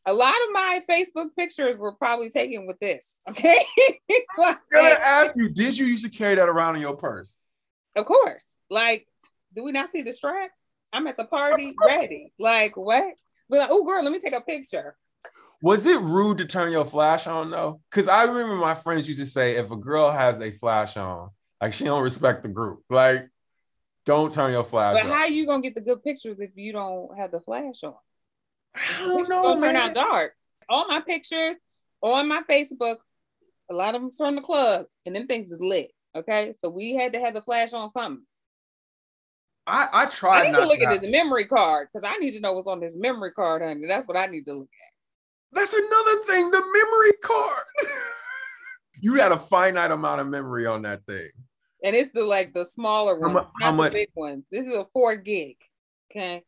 A 0.06 0.14
lot 0.14 0.34
of 0.34 0.54
my 0.54 0.82
Facebook 0.90 1.36
pictures 1.38 1.78
were 1.78 1.92
probably 1.92 2.30
taken 2.30 2.66
with 2.66 2.80
this. 2.80 3.12
Okay. 3.30 3.58
I'm 4.40 4.56
gonna 4.72 4.96
ask 5.04 5.34
you, 5.36 5.50
did 5.50 5.78
you 5.78 5.86
used 5.86 6.06
to 6.06 6.12
carry 6.12 6.36
that 6.36 6.48
around 6.48 6.76
in 6.76 6.82
your 6.82 6.96
purse? 6.96 7.40
of 7.96 8.06
course. 8.06 8.46
Like, 8.70 9.08
do 9.56 9.64
we 9.64 9.72
not 9.72 9.92
see 9.92 10.04
the 10.04 10.14
strap? 10.14 10.52
I'm 10.94 11.08
at 11.08 11.18
the 11.18 11.26
party 11.26 11.74
ready. 11.86 12.32
Like, 12.40 12.78
what? 12.78 13.04
Be 13.52 13.58
like, 13.58 13.70
oh, 13.72 13.84
girl, 13.84 14.04
let 14.04 14.12
me 14.12 14.20
take 14.20 14.36
a 14.36 14.42
picture. 14.42 14.96
Was 15.62 15.86
it 15.88 16.00
rude 16.02 16.38
to 16.38 16.46
turn 16.46 16.72
your 16.72 16.86
flash 16.86 17.26
on 17.26 17.50
though? 17.50 17.82
Because 17.90 18.08
I 18.08 18.24
remember 18.24 18.56
my 18.56 18.76
friends 18.76 19.08
used 19.08 19.20
to 19.20 19.26
say, 19.26 19.56
if 19.56 19.72
a 19.72 19.76
girl 19.76 20.12
has 20.12 20.40
a 20.40 20.52
flash 20.52 20.98
on, 20.98 21.30
like 21.62 21.74
she 21.74 21.86
don't 21.86 22.04
respect 22.04 22.44
the 22.44 22.50
group. 22.50 22.84
Like, 22.90 23.28
don't 24.06 24.32
turn 24.32 24.52
your 24.52 24.64
flash 24.64 24.96
But 24.96 25.06
on. 25.08 25.12
how 25.12 25.22
are 25.24 25.30
you 25.30 25.48
gonna 25.48 25.62
get 25.62 25.76
the 25.76 25.82
good 25.82 26.04
pictures 26.04 26.40
if 26.40 26.52
you 26.56 26.74
don't 26.74 27.18
have 27.18 27.32
the 27.32 27.42
flash 27.42 27.84
on? 27.84 27.96
I 28.76 29.00
don't 29.00 29.30
know, 29.30 29.54
turn 29.54 29.62
man. 29.62 29.76
out 29.76 29.94
dark. 29.96 30.34
All 30.70 30.88
my 30.88 31.02
pictures 31.02 31.56
on 32.02 32.28
my 32.28 32.44
Facebook, 32.50 32.98
a 33.72 33.74
lot 33.74 33.96
of 33.96 34.02
them 34.02 34.12
from 34.12 34.36
the 34.36 34.42
club, 34.42 34.86
and 35.06 35.16
them 35.16 35.28
things 35.28 35.52
is 35.52 35.60
lit. 35.60 35.92
Okay, 36.16 36.54
so 36.62 36.70
we 36.70 36.94
had 36.94 37.14
to 37.14 37.20
have 37.20 37.34
the 37.34 37.42
flash 37.42 37.74
on 37.74 37.90
something. 37.90 38.24
I, 39.66 39.88
I 39.92 40.28
I 40.30 40.44
need 40.46 40.52
not 40.52 40.62
to 40.62 40.68
look 40.68 40.82
at 40.82 41.02
his 41.02 41.12
memory 41.12 41.46
card 41.46 41.90
because 41.92 42.10
I 42.10 42.18
need 42.18 42.32
to 42.32 42.40
know 42.40 42.54
what's 42.54 42.70
on 42.70 42.80
this 42.80 42.96
memory 42.96 43.32
card, 43.32 43.62
honey. 43.62 43.86
That's 43.86 44.08
what 44.08 44.16
I 44.16 44.28
need 44.28 44.46
to 44.46 44.54
look 44.54 44.70
at. 44.70 44.97
That's 45.52 45.74
another 45.74 46.20
thing, 46.24 46.52
the 46.52 46.60
memory 46.62 47.14
card. 47.24 47.64
you 49.02 49.16
had 49.16 49.32
a 49.32 49.40
finite 49.40 49.92
amount 49.92 50.22
of 50.22 50.28
memory 50.28 50.66
on 50.66 50.82
that 50.84 51.06
thing. 51.06 51.30
And 51.84 51.96
it's 51.96 52.12
the 52.12 52.24
like 52.24 52.54
the 52.54 52.66
smaller 52.66 53.20
one, 53.20 53.34
not 53.34 53.52
how 53.62 53.72
the 53.72 53.78
much- 53.78 53.94
big 53.94 54.10
ones. 54.16 54.44
This 54.52 54.66
is 54.66 54.76
a 54.76 54.86
four 54.94 55.16
gig. 55.16 55.56
Okay, 56.12 56.44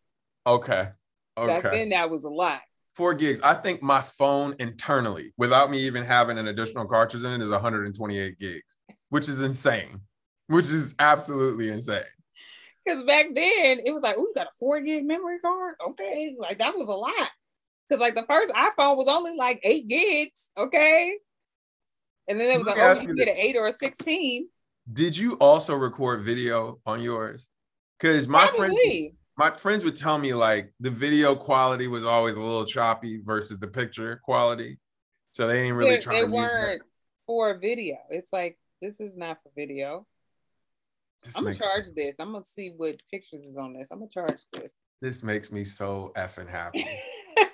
Okay. 0.48 0.90
Okay. 1.38 1.62
Back 1.62 1.72
then 1.72 1.90
that 1.90 2.10
was 2.10 2.24
a 2.24 2.30
lot. 2.30 2.60
Four 2.96 3.14
gigs. 3.14 3.40
I 3.42 3.54
think 3.54 3.82
my 3.82 4.02
phone 4.02 4.56
internally, 4.60 5.34
without 5.38 5.72
me 5.72 5.80
even 5.80 6.04
having 6.04 6.38
an 6.38 6.48
additional 6.48 6.86
cartridge 6.86 7.24
in 7.24 7.32
it, 7.32 7.42
is 7.42 7.50
128 7.50 8.38
gigs, 8.38 8.78
which 9.10 9.30
is 9.30 9.42
insane. 9.42 10.02
Which 10.48 10.66
is 10.66 10.96
absolutely 11.00 11.70
insane. 11.70 12.04
Because 12.84 13.04
back 13.04 13.28
then 13.34 13.80
it 13.86 13.94
was 13.94 14.02
like, 14.02 14.16
oh, 14.18 14.22
you 14.22 14.34
got 14.36 14.48
a 14.48 14.52
four 14.60 14.82
gig 14.82 15.06
memory 15.06 15.40
card? 15.40 15.76
Okay, 15.90 16.36
like 16.38 16.58
that 16.58 16.76
was 16.76 16.88
a 16.88 16.92
lot. 16.92 17.30
Because 17.90 18.02
like 18.02 18.16
the 18.16 18.26
first 18.30 18.52
iPhone 18.54 18.98
was 18.98 19.08
only 19.08 19.36
like 19.36 19.60
eight 19.64 19.88
gigs, 19.88 20.52
okay. 20.58 21.18
And 22.28 22.40
then 22.40 22.52
it 22.52 22.58
was 22.60 22.68
like, 22.68 22.78
oh, 22.78 23.00
you 23.00 23.08
can 23.08 23.16
get 23.16 23.28
an 23.28 23.38
eight 23.38 23.56
or 23.56 23.68
a 23.68 23.72
sixteen. 23.72 24.48
Did 24.94 25.18
you 25.18 25.34
also 25.34 25.76
record 25.76 26.24
video 26.24 26.80
on 26.86 27.02
yours? 27.02 27.48
Because 28.00 28.28
my 28.28 28.48
friends, 28.48 28.76
Probably. 28.76 29.16
my 29.38 29.52
friends 29.52 29.84
would 29.84 29.96
tell 29.96 30.18
me 30.18 30.34
like 30.34 30.72
the 30.80 30.92
video 30.92 31.36
quality 31.36 31.88
was 31.88 32.06
always 32.06 32.36
a 32.36 32.42
little 32.42 32.66
choppy 32.66 33.22
versus 33.24 33.60
the 33.60 33.68
picture 33.68 34.22
quality. 34.24 34.80
So 35.32 35.48
they 35.48 35.64
ain't 35.64 35.76
really 35.76 35.92
They, 35.92 35.98
trying 36.00 36.22
they 36.22 36.28
to 36.28 36.32
weren't 36.32 36.82
for 37.26 37.58
video. 37.58 37.98
It's 38.10 38.34
like 38.34 38.58
this 38.82 39.00
is 39.00 39.18
not 39.18 39.38
for 39.44 39.52
video. 39.56 40.06
This 41.24 41.36
I'm 41.36 41.44
gonna 41.44 41.56
charge 41.56 41.86
this. 41.96 42.16
I'm 42.20 42.32
gonna 42.32 42.46
see 42.46 42.74
what 42.76 43.02
pictures 43.12 43.46
is 43.46 43.58
on 43.58 43.74
this. 43.74 43.90
I'm 43.92 44.00
gonna 44.00 44.10
charge 44.10 44.42
this. 44.54 44.72
this 45.02 45.24
makes 45.24 45.52
me 45.52 45.64
so 45.64 46.12
effing 46.16 46.50
happy. 46.50 46.86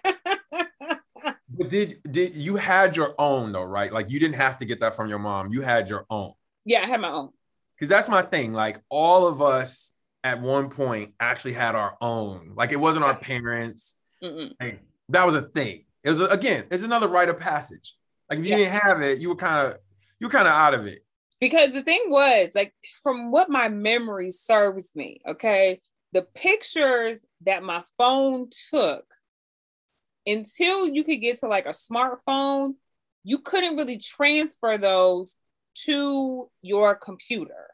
But 1.49 1.69
did 1.69 2.01
did 2.09 2.33
you 2.35 2.55
had 2.55 2.95
your 2.95 3.15
own 3.19 3.51
though, 3.51 3.63
right? 3.63 3.91
Like 3.91 4.09
you 4.09 4.19
didn't 4.19 4.35
have 4.35 4.57
to 4.57 4.65
get 4.65 4.79
that 4.79 4.95
from 4.95 5.09
your 5.09 5.19
mom. 5.19 5.51
You 5.51 5.61
had 5.61 5.89
your 5.89 6.05
own. 6.09 6.33
Yeah, 6.65 6.81
I 6.81 6.85
had 6.85 7.01
my 7.01 7.09
own. 7.09 7.29
Because 7.75 7.89
that's 7.89 8.07
my 8.09 8.21
thing. 8.21 8.53
Like 8.53 8.81
all 8.89 9.27
of 9.27 9.41
us 9.41 9.91
at 10.23 10.41
one 10.41 10.69
point 10.69 11.13
actually 11.19 11.53
had 11.53 11.75
our 11.75 11.97
own. 12.01 12.53
Like 12.55 12.71
it 12.71 12.79
wasn't 12.79 13.05
our 13.05 13.15
parents. 13.15 13.95
Like, 14.21 14.81
that 15.09 15.25
was 15.25 15.35
a 15.35 15.43
thing. 15.43 15.85
It 16.03 16.09
was 16.09 16.19
a, 16.19 16.25
again, 16.25 16.65
it's 16.71 16.81
another 16.81 17.07
rite 17.07 17.29
of 17.29 17.39
passage. 17.39 17.95
Like 18.29 18.39
if 18.39 18.45
you 18.45 18.51
yeah. 18.51 18.57
didn't 18.57 18.81
have 18.81 19.01
it, 19.01 19.19
you 19.19 19.29
were 19.29 19.35
kind 19.35 19.67
of 19.67 19.77
you 20.19 20.27
were 20.27 20.31
kind 20.31 20.47
of 20.47 20.53
out 20.53 20.73
of 20.73 20.87
it. 20.87 21.03
Because 21.41 21.73
the 21.73 21.83
thing 21.83 22.01
was, 22.07 22.51
like, 22.55 22.73
from 23.03 23.29
what 23.29 23.49
my 23.49 23.67
memory 23.67 24.31
serves 24.31 24.95
me, 24.95 25.19
okay, 25.27 25.81
the 26.13 26.21
pictures 26.21 27.19
that 27.41 27.61
my 27.61 27.83
phone 27.97 28.49
took 28.71 29.05
until 30.25 30.87
you 30.87 31.03
could 31.03 31.21
get 31.21 31.39
to 31.39 31.47
like 31.47 31.65
a 31.65 31.69
smartphone, 31.69 32.75
you 33.23 33.39
couldn't 33.39 33.75
really 33.75 33.97
transfer 33.97 34.77
those 34.77 35.35
to 35.85 36.49
your 36.61 36.95
computer. 36.95 37.67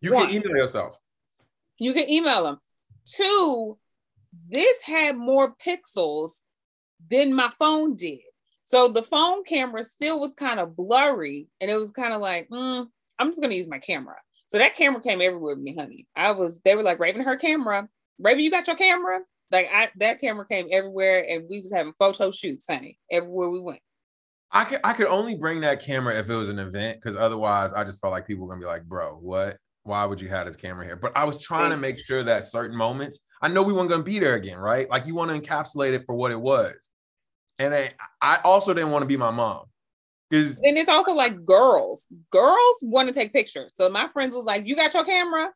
You 0.00 0.14
One, 0.14 0.26
can 0.26 0.36
email 0.36 0.56
yourself. 0.56 0.98
You 1.78 1.92
can 1.92 2.10
email 2.10 2.44
them. 2.44 2.58
Two, 3.06 3.78
this 4.50 4.82
had 4.82 5.16
more 5.16 5.54
pixels 5.54 6.32
than 7.10 7.34
my 7.34 7.50
phone 7.58 7.96
did. 7.96 8.20
So 8.64 8.88
the 8.88 9.02
phone 9.02 9.44
camera 9.44 9.84
still 9.84 10.18
was 10.18 10.34
kind 10.34 10.58
of 10.58 10.74
blurry, 10.76 11.48
and 11.60 11.70
it 11.70 11.76
was 11.76 11.92
kind 11.92 12.12
of 12.12 12.20
like, 12.20 12.48
mm, 12.48 12.86
I'm 13.18 13.28
just 13.28 13.40
gonna 13.40 13.54
use 13.54 13.68
my 13.68 13.78
camera. 13.78 14.16
So 14.48 14.58
that 14.58 14.76
camera 14.76 15.00
came 15.00 15.20
everywhere 15.20 15.54
with 15.54 15.62
me, 15.62 15.74
honey. 15.74 16.06
I 16.16 16.32
was, 16.32 16.58
they 16.64 16.74
were 16.74 16.82
like, 16.82 16.98
Raven, 16.98 17.22
her 17.22 17.36
camera. 17.36 17.88
Raven, 18.18 18.42
you 18.42 18.50
got 18.50 18.66
your 18.66 18.76
camera? 18.76 19.20
Like 19.50 19.68
I, 19.72 19.90
that 19.96 20.20
camera 20.20 20.46
came 20.46 20.66
everywhere, 20.70 21.24
and 21.28 21.44
we 21.48 21.60
was 21.60 21.72
having 21.72 21.92
photo 21.98 22.30
shoots, 22.30 22.66
honey, 22.68 22.98
everywhere 23.10 23.48
we 23.48 23.60
went. 23.60 23.80
I 24.50 24.64
could, 24.64 24.80
I 24.84 24.92
could 24.92 25.06
only 25.06 25.36
bring 25.36 25.60
that 25.60 25.82
camera 25.82 26.18
if 26.18 26.28
it 26.30 26.34
was 26.34 26.48
an 26.48 26.58
event, 26.58 26.98
because 27.00 27.16
otherwise, 27.16 27.72
I 27.72 27.84
just 27.84 28.00
felt 28.00 28.12
like 28.12 28.26
people 28.26 28.46
were 28.46 28.54
gonna 28.54 28.64
be 28.64 28.66
like, 28.66 28.84
"Bro, 28.84 29.18
what? 29.20 29.58
Why 29.84 30.04
would 30.04 30.20
you 30.20 30.28
have 30.28 30.46
this 30.46 30.56
camera 30.56 30.84
here?" 30.84 30.96
But 30.96 31.16
I 31.16 31.24
was 31.24 31.38
trying 31.38 31.70
to 31.70 31.76
make 31.76 31.98
sure 31.98 32.22
that 32.22 32.44
certain 32.44 32.76
moments, 32.76 33.20
I 33.42 33.48
know 33.48 33.62
we 33.62 33.72
weren't 33.72 33.90
gonna 33.90 34.02
be 34.02 34.18
there 34.18 34.34
again, 34.34 34.58
right? 34.58 34.88
Like 34.90 35.06
you 35.06 35.14
want 35.14 35.30
to 35.30 35.40
encapsulate 35.40 35.92
it 35.92 36.04
for 36.06 36.14
what 36.14 36.32
it 36.32 36.40
was, 36.40 36.74
and 37.58 37.74
I, 37.74 37.92
I 38.20 38.38
also 38.44 38.74
didn't 38.74 38.90
want 38.90 39.02
to 39.02 39.06
be 39.06 39.16
my 39.16 39.30
mom. 39.30 39.64
Because 40.28 40.60
and 40.62 40.76
it's 40.76 40.90
also 40.90 41.12
like 41.12 41.44
girls, 41.44 42.08
girls 42.30 42.76
want 42.82 43.08
to 43.08 43.14
take 43.14 43.32
pictures. 43.32 43.72
So 43.76 43.88
my 43.88 44.08
friends 44.08 44.34
was 44.34 44.44
like, 44.44 44.66
"You 44.66 44.74
got 44.74 44.92
your 44.92 45.04
camera? 45.04 45.50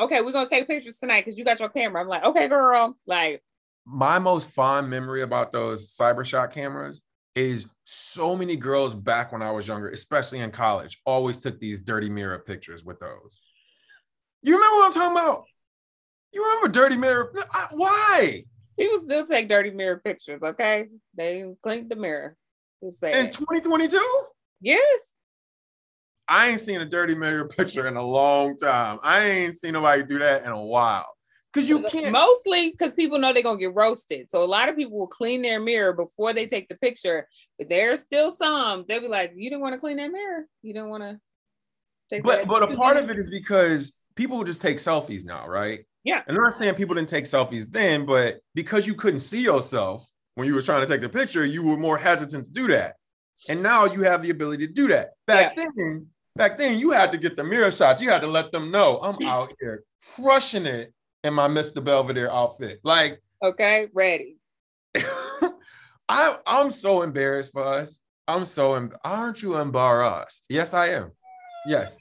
Okay, 0.00 0.22
we're 0.22 0.32
gonna 0.32 0.48
take 0.48 0.66
pictures 0.66 0.96
tonight 0.98 1.24
because 1.24 1.38
you 1.38 1.44
got 1.44 1.60
your 1.60 1.68
camera. 1.68 2.00
I'm 2.00 2.08
like, 2.08 2.24
okay, 2.24 2.48
girl. 2.48 2.96
Like 3.06 3.42
my 3.86 4.18
most 4.18 4.50
fond 4.50 4.88
memory 4.88 5.22
about 5.22 5.52
those 5.52 5.94
Cybershot 5.96 6.52
cameras 6.52 7.02
is 7.34 7.66
so 7.84 8.36
many 8.36 8.56
girls 8.56 8.94
back 8.94 9.32
when 9.32 9.42
I 9.42 9.50
was 9.50 9.68
younger, 9.68 9.90
especially 9.90 10.40
in 10.40 10.50
college, 10.50 11.00
always 11.04 11.38
took 11.38 11.60
these 11.60 11.80
dirty 11.80 12.10
mirror 12.10 12.38
pictures 12.40 12.84
with 12.84 12.98
those. 13.00 13.40
You 14.42 14.54
remember 14.54 14.76
what 14.76 14.86
I'm 14.86 14.92
talking 14.92 15.12
about? 15.12 15.44
You 16.32 16.44
remember 16.44 16.68
dirty 16.68 16.96
mirror? 16.96 17.32
Why? 17.72 18.44
People 18.78 19.00
still 19.00 19.26
take 19.26 19.48
dirty 19.48 19.70
mirror 19.70 20.00
pictures, 20.02 20.40
okay? 20.42 20.86
They 21.14 21.44
clean 21.62 21.88
the 21.88 21.96
mirror. 21.96 22.36
In 22.82 23.30
2022? 23.30 24.26
Yes. 24.60 25.14
I 26.30 26.48
ain't 26.48 26.60
seen 26.60 26.80
a 26.80 26.86
dirty 26.86 27.16
mirror 27.16 27.48
picture 27.48 27.88
in 27.88 27.96
a 27.96 28.02
long 28.02 28.56
time. 28.56 29.00
I 29.02 29.24
ain't 29.24 29.56
seen 29.56 29.72
nobody 29.72 30.04
do 30.04 30.20
that 30.20 30.44
in 30.44 30.50
a 30.50 30.62
while. 30.62 31.06
Cause 31.52 31.68
you 31.68 31.82
can't 31.82 32.12
mostly 32.12 32.70
because 32.70 32.94
people 32.94 33.18
know 33.18 33.32
they're 33.32 33.42
gonna 33.42 33.58
get 33.58 33.74
roasted. 33.74 34.30
So 34.30 34.44
a 34.44 34.46
lot 34.46 34.68
of 34.68 34.76
people 34.76 34.96
will 34.96 35.08
clean 35.08 35.42
their 35.42 35.58
mirror 35.58 35.92
before 35.92 36.32
they 36.32 36.46
take 36.46 36.68
the 36.68 36.76
picture. 36.76 37.26
But 37.58 37.68
there's 37.68 37.98
still 37.98 38.30
some 38.30 38.84
they'll 38.88 39.00
be 39.00 39.08
like, 39.08 39.32
You 39.34 39.50
didn't 39.50 39.62
want 39.62 39.72
to 39.72 39.80
clean 39.80 39.96
that 39.96 40.12
mirror. 40.12 40.44
You 40.62 40.74
don't 40.74 40.88
want 40.88 41.02
to 41.02 41.18
take 42.08 42.22
But 42.22 42.46
but 42.46 42.62
a 42.62 42.76
part 42.76 42.96
of 42.96 43.10
it 43.10 43.18
is 43.18 43.28
because 43.28 43.96
people 44.14 44.36
will 44.36 44.44
just 44.44 44.62
take 44.62 44.76
selfies 44.76 45.24
now, 45.24 45.48
right? 45.48 45.80
Yeah. 46.04 46.22
And 46.28 46.36
I'm 46.36 46.42
not 46.44 46.52
saying 46.52 46.76
people 46.76 46.94
didn't 46.94 47.08
take 47.08 47.24
selfies 47.24 47.68
then, 47.68 48.06
but 48.06 48.38
because 48.54 48.86
you 48.86 48.94
couldn't 48.94 49.20
see 49.20 49.42
yourself 49.42 50.08
when 50.36 50.46
you 50.46 50.54
were 50.54 50.62
trying 50.62 50.82
to 50.82 50.86
take 50.86 51.00
the 51.00 51.08
picture, 51.08 51.44
you 51.44 51.66
were 51.66 51.76
more 51.76 51.98
hesitant 51.98 52.46
to 52.46 52.52
do 52.52 52.68
that. 52.68 52.94
And 53.48 53.60
now 53.60 53.86
you 53.86 54.02
have 54.02 54.22
the 54.22 54.30
ability 54.30 54.68
to 54.68 54.72
do 54.72 54.86
that. 54.88 55.10
Back 55.26 55.54
yeah. 55.56 55.66
then, 55.76 56.06
Back 56.40 56.56
then, 56.56 56.78
you 56.78 56.90
had 56.90 57.12
to 57.12 57.18
get 57.18 57.36
the 57.36 57.44
mirror 57.44 57.70
shots. 57.70 58.00
You 58.00 58.08
had 58.08 58.22
to 58.22 58.26
let 58.26 58.50
them 58.50 58.70
know 58.70 58.98
I'm 59.02 59.22
out 59.26 59.52
here 59.60 59.84
crushing 60.16 60.64
it 60.64 60.94
in 61.22 61.34
my 61.34 61.46
Mr. 61.46 61.84
Belvedere 61.84 62.30
outfit. 62.30 62.80
Like, 62.82 63.20
okay, 63.44 63.88
ready. 63.92 64.38
I 66.08 66.38
I'm 66.46 66.70
so 66.70 67.02
embarrassed 67.02 67.52
for 67.52 67.62
us. 67.62 68.00
I'm 68.26 68.46
so 68.46 68.72
em- 68.72 68.92
aren't 69.04 69.42
you 69.42 69.58
embarrassed? 69.58 70.46
Yes, 70.48 70.72
I 70.72 70.86
am. 70.86 71.10
Yes, 71.66 72.00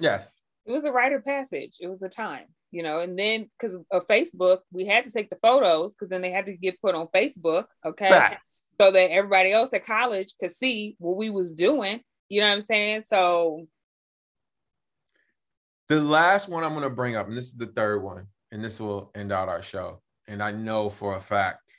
yes. 0.00 0.32
It 0.64 0.72
was 0.72 0.84
a 0.84 0.90
rite 0.90 1.12
of 1.12 1.22
passage. 1.22 1.76
It 1.78 1.88
was 1.88 2.00
a 2.02 2.08
time, 2.08 2.46
you 2.70 2.82
know. 2.82 3.00
And 3.00 3.18
then 3.18 3.50
because 3.58 3.76
of 3.90 4.08
Facebook, 4.08 4.60
we 4.72 4.86
had 4.86 5.04
to 5.04 5.12
take 5.12 5.28
the 5.28 5.38
photos 5.42 5.92
because 5.92 6.08
then 6.08 6.22
they 6.22 6.30
had 6.30 6.46
to 6.46 6.56
get 6.56 6.80
put 6.80 6.94
on 6.94 7.06
Facebook. 7.14 7.66
Okay, 7.84 8.08
Facts. 8.08 8.64
so 8.80 8.90
that 8.90 9.10
everybody 9.10 9.52
else 9.52 9.74
at 9.74 9.84
college 9.84 10.36
could 10.40 10.52
see 10.52 10.96
what 10.98 11.18
we 11.18 11.28
was 11.28 11.52
doing. 11.52 12.00
You 12.32 12.40
know 12.40 12.48
what 12.48 12.54
I'm 12.54 12.60
saying? 12.62 13.04
So 13.10 13.66
the 15.90 16.00
last 16.00 16.48
one 16.48 16.64
I'm 16.64 16.70
going 16.70 16.82
to 16.82 16.88
bring 16.88 17.14
up, 17.14 17.28
and 17.28 17.36
this 17.36 17.48
is 17.48 17.58
the 17.58 17.66
third 17.66 18.02
one, 18.02 18.26
and 18.50 18.64
this 18.64 18.80
will 18.80 19.10
end 19.14 19.32
out 19.32 19.50
our 19.50 19.60
show. 19.60 20.00
And 20.26 20.42
I 20.42 20.50
know 20.50 20.88
for 20.88 21.16
a 21.16 21.20
fact 21.20 21.74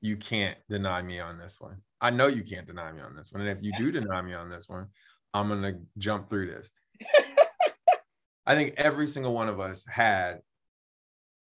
you 0.00 0.16
can't 0.16 0.56
deny 0.70 1.02
me 1.02 1.18
on 1.18 1.38
this 1.38 1.56
one. 1.60 1.78
I 2.00 2.10
know 2.10 2.28
you 2.28 2.44
can't 2.44 2.68
deny 2.68 2.92
me 2.92 3.00
on 3.00 3.16
this 3.16 3.32
one. 3.32 3.40
And 3.40 3.50
if 3.50 3.64
you 3.64 3.72
do 3.76 3.90
deny 3.90 4.22
me 4.22 4.32
on 4.32 4.48
this 4.48 4.68
one, 4.68 4.86
I'm 5.34 5.48
going 5.48 5.62
to 5.62 5.80
jump 5.98 6.28
through 6.28 6.52
this. 6.52 6.70
I 8.46 8.54
think 8.54 8.74
every 8.76 9.08
single 9.08 9.34
one 9.34 9.48
of 9.48 9.58
us 9.58 9.84
had 9.88 10.38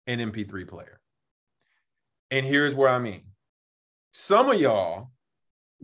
an 0.05 0.19
MP3 0.19 0.67
player. 0.67 0.99
And 2.29 2.45
here's 2.45 2.75
where 2.75 2.89
I 2.89 2.99
mean 2.99 3.21
some 4.11 4.49
of 4.49 4.59
y'all 4.59 5.11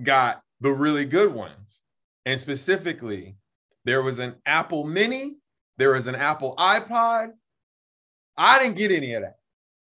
got 0.04 0.42
the 0.60 0.74
really 0.74 1.06
good 1.06 1.34
ones 1.34 1.80
and 2.26 2.40
specifically, 2.40 3.36
there 3.84 4.02
was 4.02 4.20
an 4.20 4.36
Apple 4.46 4.84
Mini, 4.84 5.36
there 5.78 5.92
was 5.92 6.08
an 6.08 6.16
Apple 6.16 6.56
iPod. 6.58 7.32
I 8.38 8.60
didn't 8.60 8.78
get 8.78 8.92
any 8.92 9.14
of 9.14 9.24
that. 9.24 9.36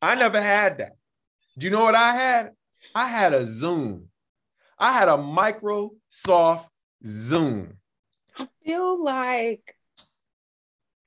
I 0.01 0.15
never 0.15 0.41
had 0.41 0.77
that. 0.79 0.97
Do 1.57 1.65
you 1.65 1.71
know 1.71 1.83
what 1.83 1.95
I 1.95 2.13
had? 2.13 2.51
I 2.93 3.07
had 3.07 3.33
a 3.33 3.43
Zune. 3.43 4.05
I 4.77 4.91
had 4.91 5.07
a 5.07 5.17
Microsoft 5.17 6.67
Zune. 7.05 7.73
I 8.37 8.47
feel 8.63 9.03
like 9.03 9.75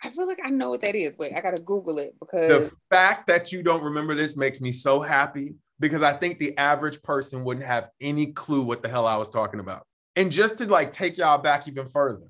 I 0.03 0.11
feel 0.11 0.27
like 0.27 0.41
I 0.45 0.51
know 0.51 0.71
what 0.71 0.81
that 0.83 0.95
is. 0.95 1.19
Wait, 1.19 1.35
I 1.35 1.41
gotta 1.41 1.61
Google 1.61 1.99
it 1.99 2.15
because 2.19 2.51
the 2.51 2.73
fact 2.89 3.27
that 3.27 3.53
you 3.53 3.63
don't 3.63 3.83
remember 3.83 4.15
this 4.15 4.37
makes 4.37 4.61
me 4.61 4.73
so 4.73 5.03
happy 5.03 5.55
because 5.81 6.03
I 6.03 6.13
think 6.13 6.39
the 6.39 6.57
average 6.57 7.03
person 7.03 7.45
wouldn't 7.45 7.67
have 7.67 7.91
any 8.01 8.27
clue 8.27 8.63
what 8.63 8.83
the 8.83 8.89
hell 8.89 9.07
I 9.07 9.17
was 9.17 9.29
talking 9.29 9.61
about. 9.61 9.87
And 10.19 10.33
just 10.33 10.59
to 10.59 10.67
like 10.67 10.93
take 10.93 11.17
y'all 11.17 11.39
back 11.39 11.69
even 11.69 11.89
further, 11.89 12.27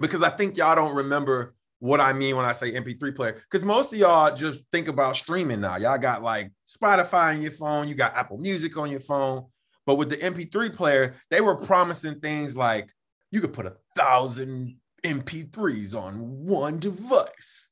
because 0.00 0.24
I 0.24 0.28
think 0.28 0.56
y'all 0.56 0.74
don't 0.74 0.96
remember 0.96 1.54
what 1.78 2.00
I 2.00 2.12
mean 2.12 2.34
when 2.34 2.44
I 2.44 2.50
say 2.50 2.72
MP3 2.72 3.14
player. 3.14 3.34
Because 3.34 3.64
most 3.64 3.92
of 3.92 3.98
y'all 4.00 4.34
just 4.34 4.64
think 4.72 4.88
about 4.88 5.14
streaming 5.14 5.60
now. 5.60 5.76
Y'all 5.76 5.98
got 5.98 6.24
like 6.24 6.50
Spotify 6.66 7.36
on 7.36 7.42
your 7.42 7.52
phone, 7.52 7.86
you 7.86 7.94
got 7.94 8.16
Apple 8.16 8.38
Music 8.38 8.76
on 8.76 8.90
your 8.90 8.98
phone. 8.98 9.46
But 9.86 9.98
with 9.98 10.10
the 10.10 10.16
MP3 10.16 10.74
player, 10.74 11.14
they 11.30 11.40
were 11.40 11.54
promising 11.54 12.18
things 12.18 12.56
like 12.56 12.90
you 13.30 13.40
could 13.40 13.52
put 13.52 13.66
a 13.66 13.76
thousand 13.94 14.74
MP3s 15.04 15.94
on 15.94 16.14
one 16.44 16.80
device. 16.80 17.68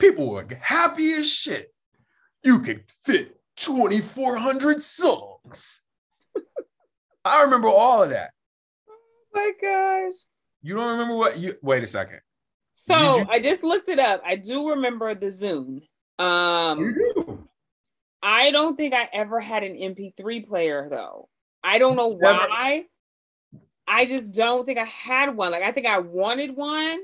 People 0.00 0.28
were 0.28 0.44
happy 0.60 1.12
as 1.12 1.30
shit. 1.30 1.72
You 2.42 2.58
could 2.58 2.82
fit 3.04 3.40
2,400 3.58 4.82
songs. 4.82 5.82
I 7.24 7.44
remember 7.44 7.68
all 7.68 8.02
of 8.02 8.10
that 8.10 8.32
my 9.34 9.52
gosh. 9.60 10.14
You 10.62 10.74
don't 10.76 10.92
remember 10.92 11.14
what 11.14 11.38
you 11.38 11.56
wait 11.62 11.82
a 11.82 11.86
second. 11.86 12.20
So 12.74 13.18
you... 13.18 13.26
I 13.28 13.40
just 13.40 13.62
looked 13.62 13.88
it 13.88 13.98
up. 13.98 14.22
I 14.24 14.36
do 14.36 14.70
remember 14.70 15.14
the 15.14 15.26
Zune. 15.26 15.88
Um 16.22 16.80
you 16.80 16.94
do. 16.94 17.48
I 18.22 18.50
don't 18.50 18.76
think 18.76 18.94
I 18.94 19.08
ever 19.12 19.40
had 19.40 19.62
an 19.62 19.76
MP3 19.76 20.46
player 20.46 20.88
though. 20.90 21.28
I 21.62 21.78
don't 21.78 21.96
know 21.96 22.10
why. 22.10 22.84
I 23.86 24.06
just 24.06 24.32
don't 24.32 24.66
think 24.66 24.78
I 24.78 24.84
had 24.84 25.34
one. 25.36 25.50
Like 25.50 25.62
I 25.62 25.72
think 25.72 25.86
I 25.86 25.98
wanted 25.98 26.54
one, 26.54 27.00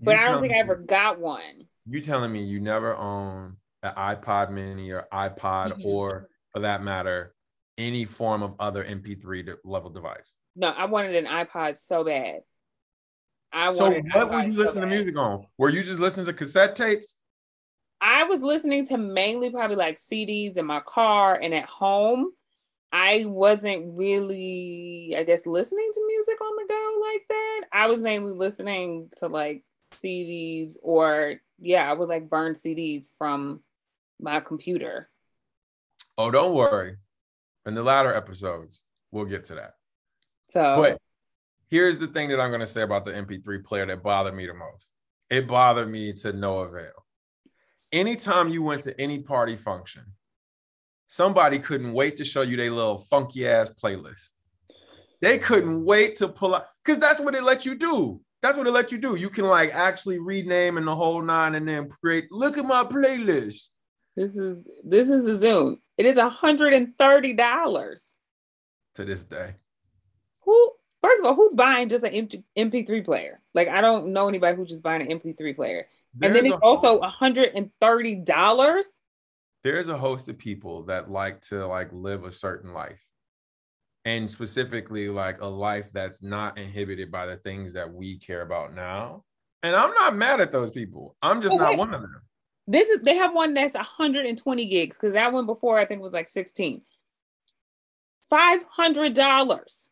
but 0.00 0.12
you 0.12 0.18
I 0.18 0.24
don't 0.24 0.40
think 0.40 0.52
me, 0.52 0.58
I 0.58 0.60
ever 0.60 0.76
got 0.76 1.18
one. 1.20 1.66
You 1.86 2.00
telling 2.00 2.32
me 2.32 2.42
you 2.42 2.60
never 2.60 2.96
owned 2.96 3.56
an 3.82 3.92
iPod 3.96 4.50
mini 4.50 4.90
or 4.90 5.06
iPod 5.12 5.72
mm-hmm. 5.72 5.86
or 5.86 6.28
for 6.52 6.60
that 6.60 6.82
matter, 6.82 7.34
any 7.76 8.04
form 8.04 8.42
of 8.42 8.54
other 8.58 8.84
MP3 8.84 9.54
level 9.64 9.90
device? 9.90 10.37
No, 10.58 10.70
I 10.70 10.86
wanted 10.86 11.14
an 11.14 11.26
iPod 11.26 11.78
so 11.78 12.02
bad. 12.02 12.40
I 13.52 13.70
so 13.70 13.90
what 14.12 14.30
were 14.30 14.40
you 14.40 14.52
so 14.52 14.58
listening 14.58 14.82
bad. 14.82 14.90
to 14.90 14.96
music 14.96 15.16
on? 15.16 15.46
Were 15.56 15.70
you 15.70 15.84
just 15.84 16.00
listening 16.00 16.26
to 16.26 16.32
cassette 16.32 16.74
tapes? 16.74 17.16
I 18.00 18.24
was 18.24 18.40
listening 18.40 18.84
to 18.88 18.98
mainly 18.98 19.50
probably 19.50 19.76
like 19.76 19.98
CDs 19.98 20.56
in 20.56 20.66
my 20.66 20.80
car 20.80 21.38
and 21.40 21.54
at 21.54 21.66
home. 21.66 22.32
I 22.90 23.24
wasn't 23.26 23.96
really, 23.96 25.14
I 25.16 25.22
guess, 25.22 25.46
listening 25.46 25.90
to 25.94 26.06
music 26.08 26.40
on 26.40 26.56
the 26.56 26.66
go 26.68 27.00
like 27.12 27.22
that. 27.28 27.60
I 27.72 27.86
was 27.86 28.02
mainly 28.02 28.32
listening 28.32 29.10
to 29.18 29.28
like 29.28 29.62
CDs 29.92 30.76
or 30.82 31.36
yeah, 31.60 31.88
I 31.88 31.92
would 31.92 32.08
like 32.08 32.28
burn 32.28 32.54
CDs 32.54 33.10
from 33.16 33.60
my 34.20 34.40
computer. 34.40 35.08
Oh, 36.16 36.32
don't 36.32 36.54
worry. 36.54 36.96
In 37.64 37.74
the 37.74 37.82
latter 37.84 38.12
episodes, 38.12 38.82
we'll 39.12 39.24
get 39.24 39.44
to 39.46 39.54
that. 39.54 39.74
So, 40.48 40.76
but 40.76 40.98
here's 41.70 41.98
the 41.98 42.06
thing 42.06 42.28
that 42.30 42.40
I'm 42.40 42.50
going 42.50 42.60
to 42.60 42.66
say 42.66 42.82
about 42.82 43.04
the 43.04 43.12
MP3 43.12 43.64
player 43.64 43.86
that 43.86 44.02
bothered 44.02 44.34
me 44.34 44.46
the 44.46 44.54
most. 44.54 44.88
It 45.30 45.46
bothered 45.46 45.90
me 45.90 46.12
to 46.14 46.32
no 46.32 46.60
avail. 46.60 47.04
Anytime 47.92 48.48
you 48.48 48.62
went 48.62 48.82
to 48.82 48.98
any 49.00 49.20
party 49.20 49.56
function, 49.56 50.04
somebody 51.06 51.58
couldn't 51.58 51.92
wait 51.92 52.16
to 52.18 52.24
show 52.24 52.42
you 52.42 52.56
their 52.56 52.70
little 52.70 52.98
funky 52.98 53.46
ass 53.46 53.74
playlist. 53.82 54.32
They 55.20 55.38
couldn't 55.38 55.84
wait 55.84 56.16
to 56.16 56.28
pull 56.28 56.54
out 56.54 56.66
because 56.84 57.00
that's 57.00 57.20
what 57.20 57.34
it 57.34 57.42
let 57.42 57.66
you 57.66 57.74
do. 57.74 58.20
That's 58.40 58.56
what 58.56 58.66
it 58.66 58.70
let 58.70 58.92
you 58.92 58.98
do. 58.98 59.16
You 59.16 59.30
can 59.30 59.44
like 59.44 59.74
actually 59.74 60.20
rename 60.20 60.76
and 60.78 60.86
the 60.86 60.94
whole 60.94 61.20
nine 61.20 61.56
and 61.56 61.68
then 61.68 61.88
create. 61.88 62.30
Look 62.30 62.56
at 62.56 62.64
my 62.64 62.84
playlist. 62.84 63.70
This 64.16 64.36
is 64.36 64.58
this 64.84 65.08
is 65.08 65.24
the 65.24 65.46
Zune. 65.46 65.76
It 65.96 66.06
is 66.06 66.18
hundred 66.18 66.72
and 66.72 66.96
thirty 66.96 67.32
dollars 67.32 68.04
to 68.94 69.04
this 69.04 69.24
day. 69.24 69.54
Who? 70.48 70.72
First 71.02 71.20
of 71.20 71.26
all, 71.26 71.34
who's 71.34 71.54
buying 71.54 71.90
just 71.90 72.04
an 72.04 72.28
MP3 72.56 73.04
player? 73.04 73.40
Like 73.52 73.68
I 73.68 73.82
don't 73.82 74.14
know 74.14 74.28
anybody 74.28 74.56
who's 74.56 74.70
just 74.70 74.82
buying 74.82 75.02
an 75.02 75.20
MP3 75.20 75.54
player. 75.54 75.86
There's 76.14 76.36
and 76.36 76.46
then 76.46 76.52
it's 76.52 76.60
also 76.62 77.02
and 77.54 77.70
thirty 77.82 78.14
dollars. 78.14 78.86
There's 79.62 79.88
a 79.88 79.98
host 79.98 80.28
of 80.30 80.38
people 80.38 80.84
that 80.84 81.10
like 81.10 81.42
to 81.42 81.66
like 81.66 81.90
live 81.92 82.24
a 82.24 82.32
certain 82.32 82.72
life 82.72 83.04
and 84.06 84.30
specifically 84.30 85.10
like 85.10 85.42
a 85.42 85.46
life 85.46 85.90
that's 85.92 86.22
not 86.22 86.56
inhibited 86.56 87.10
by 87.12 87.26
the 87.26 87.36
things 87.36 87.74
that 87.74 87.92
we 87.92 88.16
care 88.18 88.40
about 88.40 88.74
now. 88.74 89.24
And 89.62 89.76
I'm 89.76 89.92
not 89.92 90.16
mad 90.16 90.40
at 90.40 90.50
those 90.50 90.70
people. 90.70 91.14
I'm 91.20 91.42
just 91.42 91.54
not 91.54 91.76
one 91.76 91.92
of 91.92 92.00
them. 92.00 92.22
This 92.66 92.88
is 92.88 93.00
they 93.02 93.16
have 93.16 93.34
one 93.34 93.52
that's 93.52 93.74
120 93.74 94.66
gigs 94.66 94.96
because 94.96 95.12
that 95.12 95.32
one 95.32 95.44
before 95.44 95.78
I 95.78 95.84
think 95.84 96.00
was 96.00 96.14
like 96.14 96.28
16. 96.28 96.80
Five 98.30 98.62
hundred 98.70 99.12
dollars. 99.12 99.90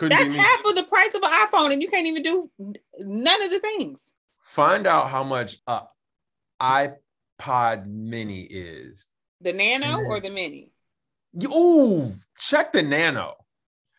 That's 0.00 0.36
half 0.36 0.60
of 0.64 0.74
the 0.74 0.84
price 0.84 1.14
of 1.14 1.22
an 1.22 1.30
iPhone, 1.30 1.72
and 1.72 1.80
you 1.80 1.88
can't 1.88 2.06
even 2.06 2.22
do 2.22 2.50
none 2.98 3.42
of 3.42 3.50
the 3.50 3.60
things. 3.60 4.00
Find 4.42 4.86
out 4.86 5.10
how 5.10 5.24
much 5.24 5.56
a 5.66 5.82
iPod 6.60 7.86
Mini 7.86 8.42
is. 8.42 9.06
The 9.40 9.52
Nano 9.52 9.98
mm. 9.98 10.06
or 10.06 10.20
the 10.20 10.30
Mini? 10.30 10.70
Ooh, 11.44 12.10
check 12.38 12.72
the 12.72 12.82
nano. 12.82 13.34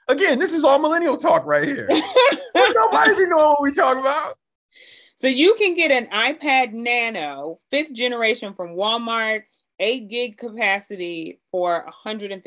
Again, 0.08 0.40
this 0.40 0.54
is 0.54 0.64
all 0.64 0.80
millennial 0.80 1.18
talk 1.18 1.46
right 1.46 1.66
here. 1.66 1.88
Nobody 2.56 3.26
know 3.26 3.50
what 3.50 3.62
we 3.62 3.72
talk 3.74 3.98
about. 3.98 4.38
So 5.18 5.28
you 5.28 5.56
can 5.56 5.76
get 5.76 5.92
an 5.92 6.08
iPod 6.08 6.74
Nano, 6.74 7.58
fifth 7.70 7.94
generation 7.94 8.54
from 8.54 8.76
Walmart, 8.76 9.44
eight 9.80 10.10
gig 10.10 10.38
capacity 10.38 11.40
for 11.52 11.86
$150. 12.06 12.44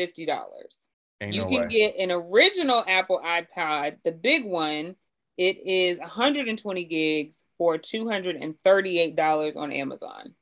Ain't 1.20 1.34
you 1.34 1.42
no 1.42 1.48
can 1.48 1.60
way. 1.62 1.68
get 1.68 1.96
an 1.98 2.10
original 2.10 2.82
Apple 2.86 3.20
iPod, 3.24 3.96
the 4.04 4.12
big 4.12 4.44
one. 4.44 4.96
It 5.36 5.66
is 5.66 5.98
120 5.98 6.84
gigs 6.84 7.44
for 7.56 7.78
$238 7.78 9.56
on 9.56 9.72
Amazon. 9.72 10.34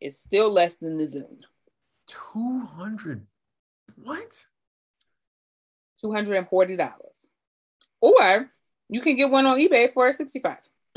It's 0.00 0.18
still 0.18 0.52
less 0.52 0.74
than 0.76 0.96
the 0.96 1.04
Zune. 1.04 1.42
200 2.08 3.26
what? 4.02 4.46
$240. 6.04 6.90
Or 8.00 8.50
you 8.88 9.00
can 9.00 9.16
get 9.16 9.30
one 9.30 9.46
on 9.46 9.58
eBay 9.58 9.92
for 9.92 10.12
65 10.12 10.56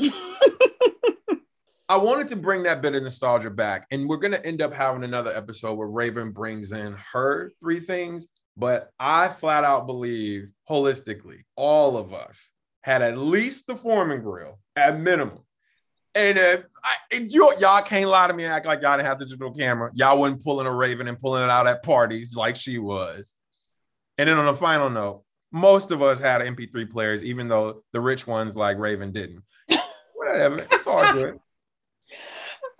I 1.86 1.96
wanted 1.98 2.28
to 2.28 2.36
bring 2.36 2.62
that 2.62 2.80
bit 2.80 2.94
of 2.94 3.02
nostalgia 3.02 3.50
back, 3.50 3.86
and 3.90 4.08
we're 4.08 4.16
gonna 4.16 4.40
end 4.42 4.62
up 4.62 4.72
having 4.72 5.04
another 5.04 5.30
episode 5.36 5.74
where 5.74 5.86
Raven 5.86 6.30
brings 6.32 6.72
in 6.72 6.96
her 7.12 7.52
three 7.60 7.78
things. 7.78 8.28
But 8.56 8.90
I 8.98 9.28
flat 9.28 9.64
out 9.64 9.86
believe 9.86 10.52
holistically, 10.68 11.40
all 11.56 11.96
of 11.96 12.14
us 12.14 12.52
had 12.82 13.02
at 13.02 13.18
least 13.18 13.66
the 13.66 13.76
Foreman 13.76 14.22
grill 14.22 14.58
at 14.76 14.98
minimum. 14.98 15.40
And 16.14 16.38
if, 16.38 16.64
I, 16.84 16.94
if 17.10 17.34
you, 17.34 17.52
y'all 17.58 17.82
can't 17.82 18.08
lie 18.08 18.28
to 18.28 18.34
me, 18.34 18.44
and 18.44 18.52
act 18.52 18.66
like 18.66 18.82
y'all 18.82 18.96
didn't 18.96 19.08
have 19.08 19.18
digital 19.18 19.52
camera. 19.52 19.90
Y'all 19.94 20.18
wasn't 20.18 20.44
pulling 20.44 20.66
a 20.66 20.72
Raven 20.72 21.08
and 21.08 21.18
pulling 21.18 21.42
it 21.42 21.50
out 21.50 21.66
at 21.66 21.82
parties 21.82 22.36
like 22.36 22.54
she 22.54 22.78
was. 22.78 23.34
And 24.18 24.28
then 24.28 24.38
on 24.38 24.46
a 24.46 24.54
final 24.54 24.88
note, 24.88 25.24
most 25.50 25.90
of 25.90 26.02
us 26.02 26.20
had 26.20 26.40
MP3 26.42 26.88
players, 26.90 27.24
even 27.24 27.48
though 27.48 27.82
the 27.92 28.00
rich 28.00 28.26
ones 28.26 28.56
like 28.56 28.78
Raven 28.78 29.12
didn't. 29.12 29.42
Whatever, 30.14 30.66
it's 30.70 30.86
all 30.86 31.12
good. 31.12 31.38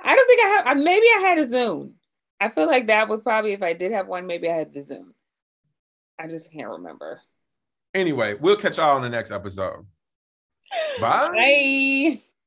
I 0.02 0.14
don't 0.14 0.26
think 0.26 0.44
I 0.44 0.62
have. 0.66 0.76
Maybe 0.76 1.06
I 1.16 1.20
had 1.20 1.38
a 1.38 1.46
Zune. 1.46 1.92
I 2.40 2.48
feel 2.50 2.66
like 2.66 2.88
that 2.88 3.08
was 3.08 3.22
probably 3.22 3.52
if 3.52 3.62
I 3.62 3.72
did 3.72 3.92
have 3.92 4.06
one. 4.06 4.26
Maybe 4.26 4.48
I 4.50 4.54
had 4.54 4.74
the 4.74 4.80
Zune. 4.80 5.12
I 6.18 6.28
just 6.28 6.52
can't 6.52 6.68
remember. 6.68 7.20
Anyway, 7.92 8.34
we'll 8.34 8.56
catch 8.56 8.78
y'all 8.78 8.96
on 8.96 9.02
the 9.02 9.08
next 9.08 9.30
episode. 9.30 9.86
Bye. 11.00 11.28
Bye. 11.28 12.18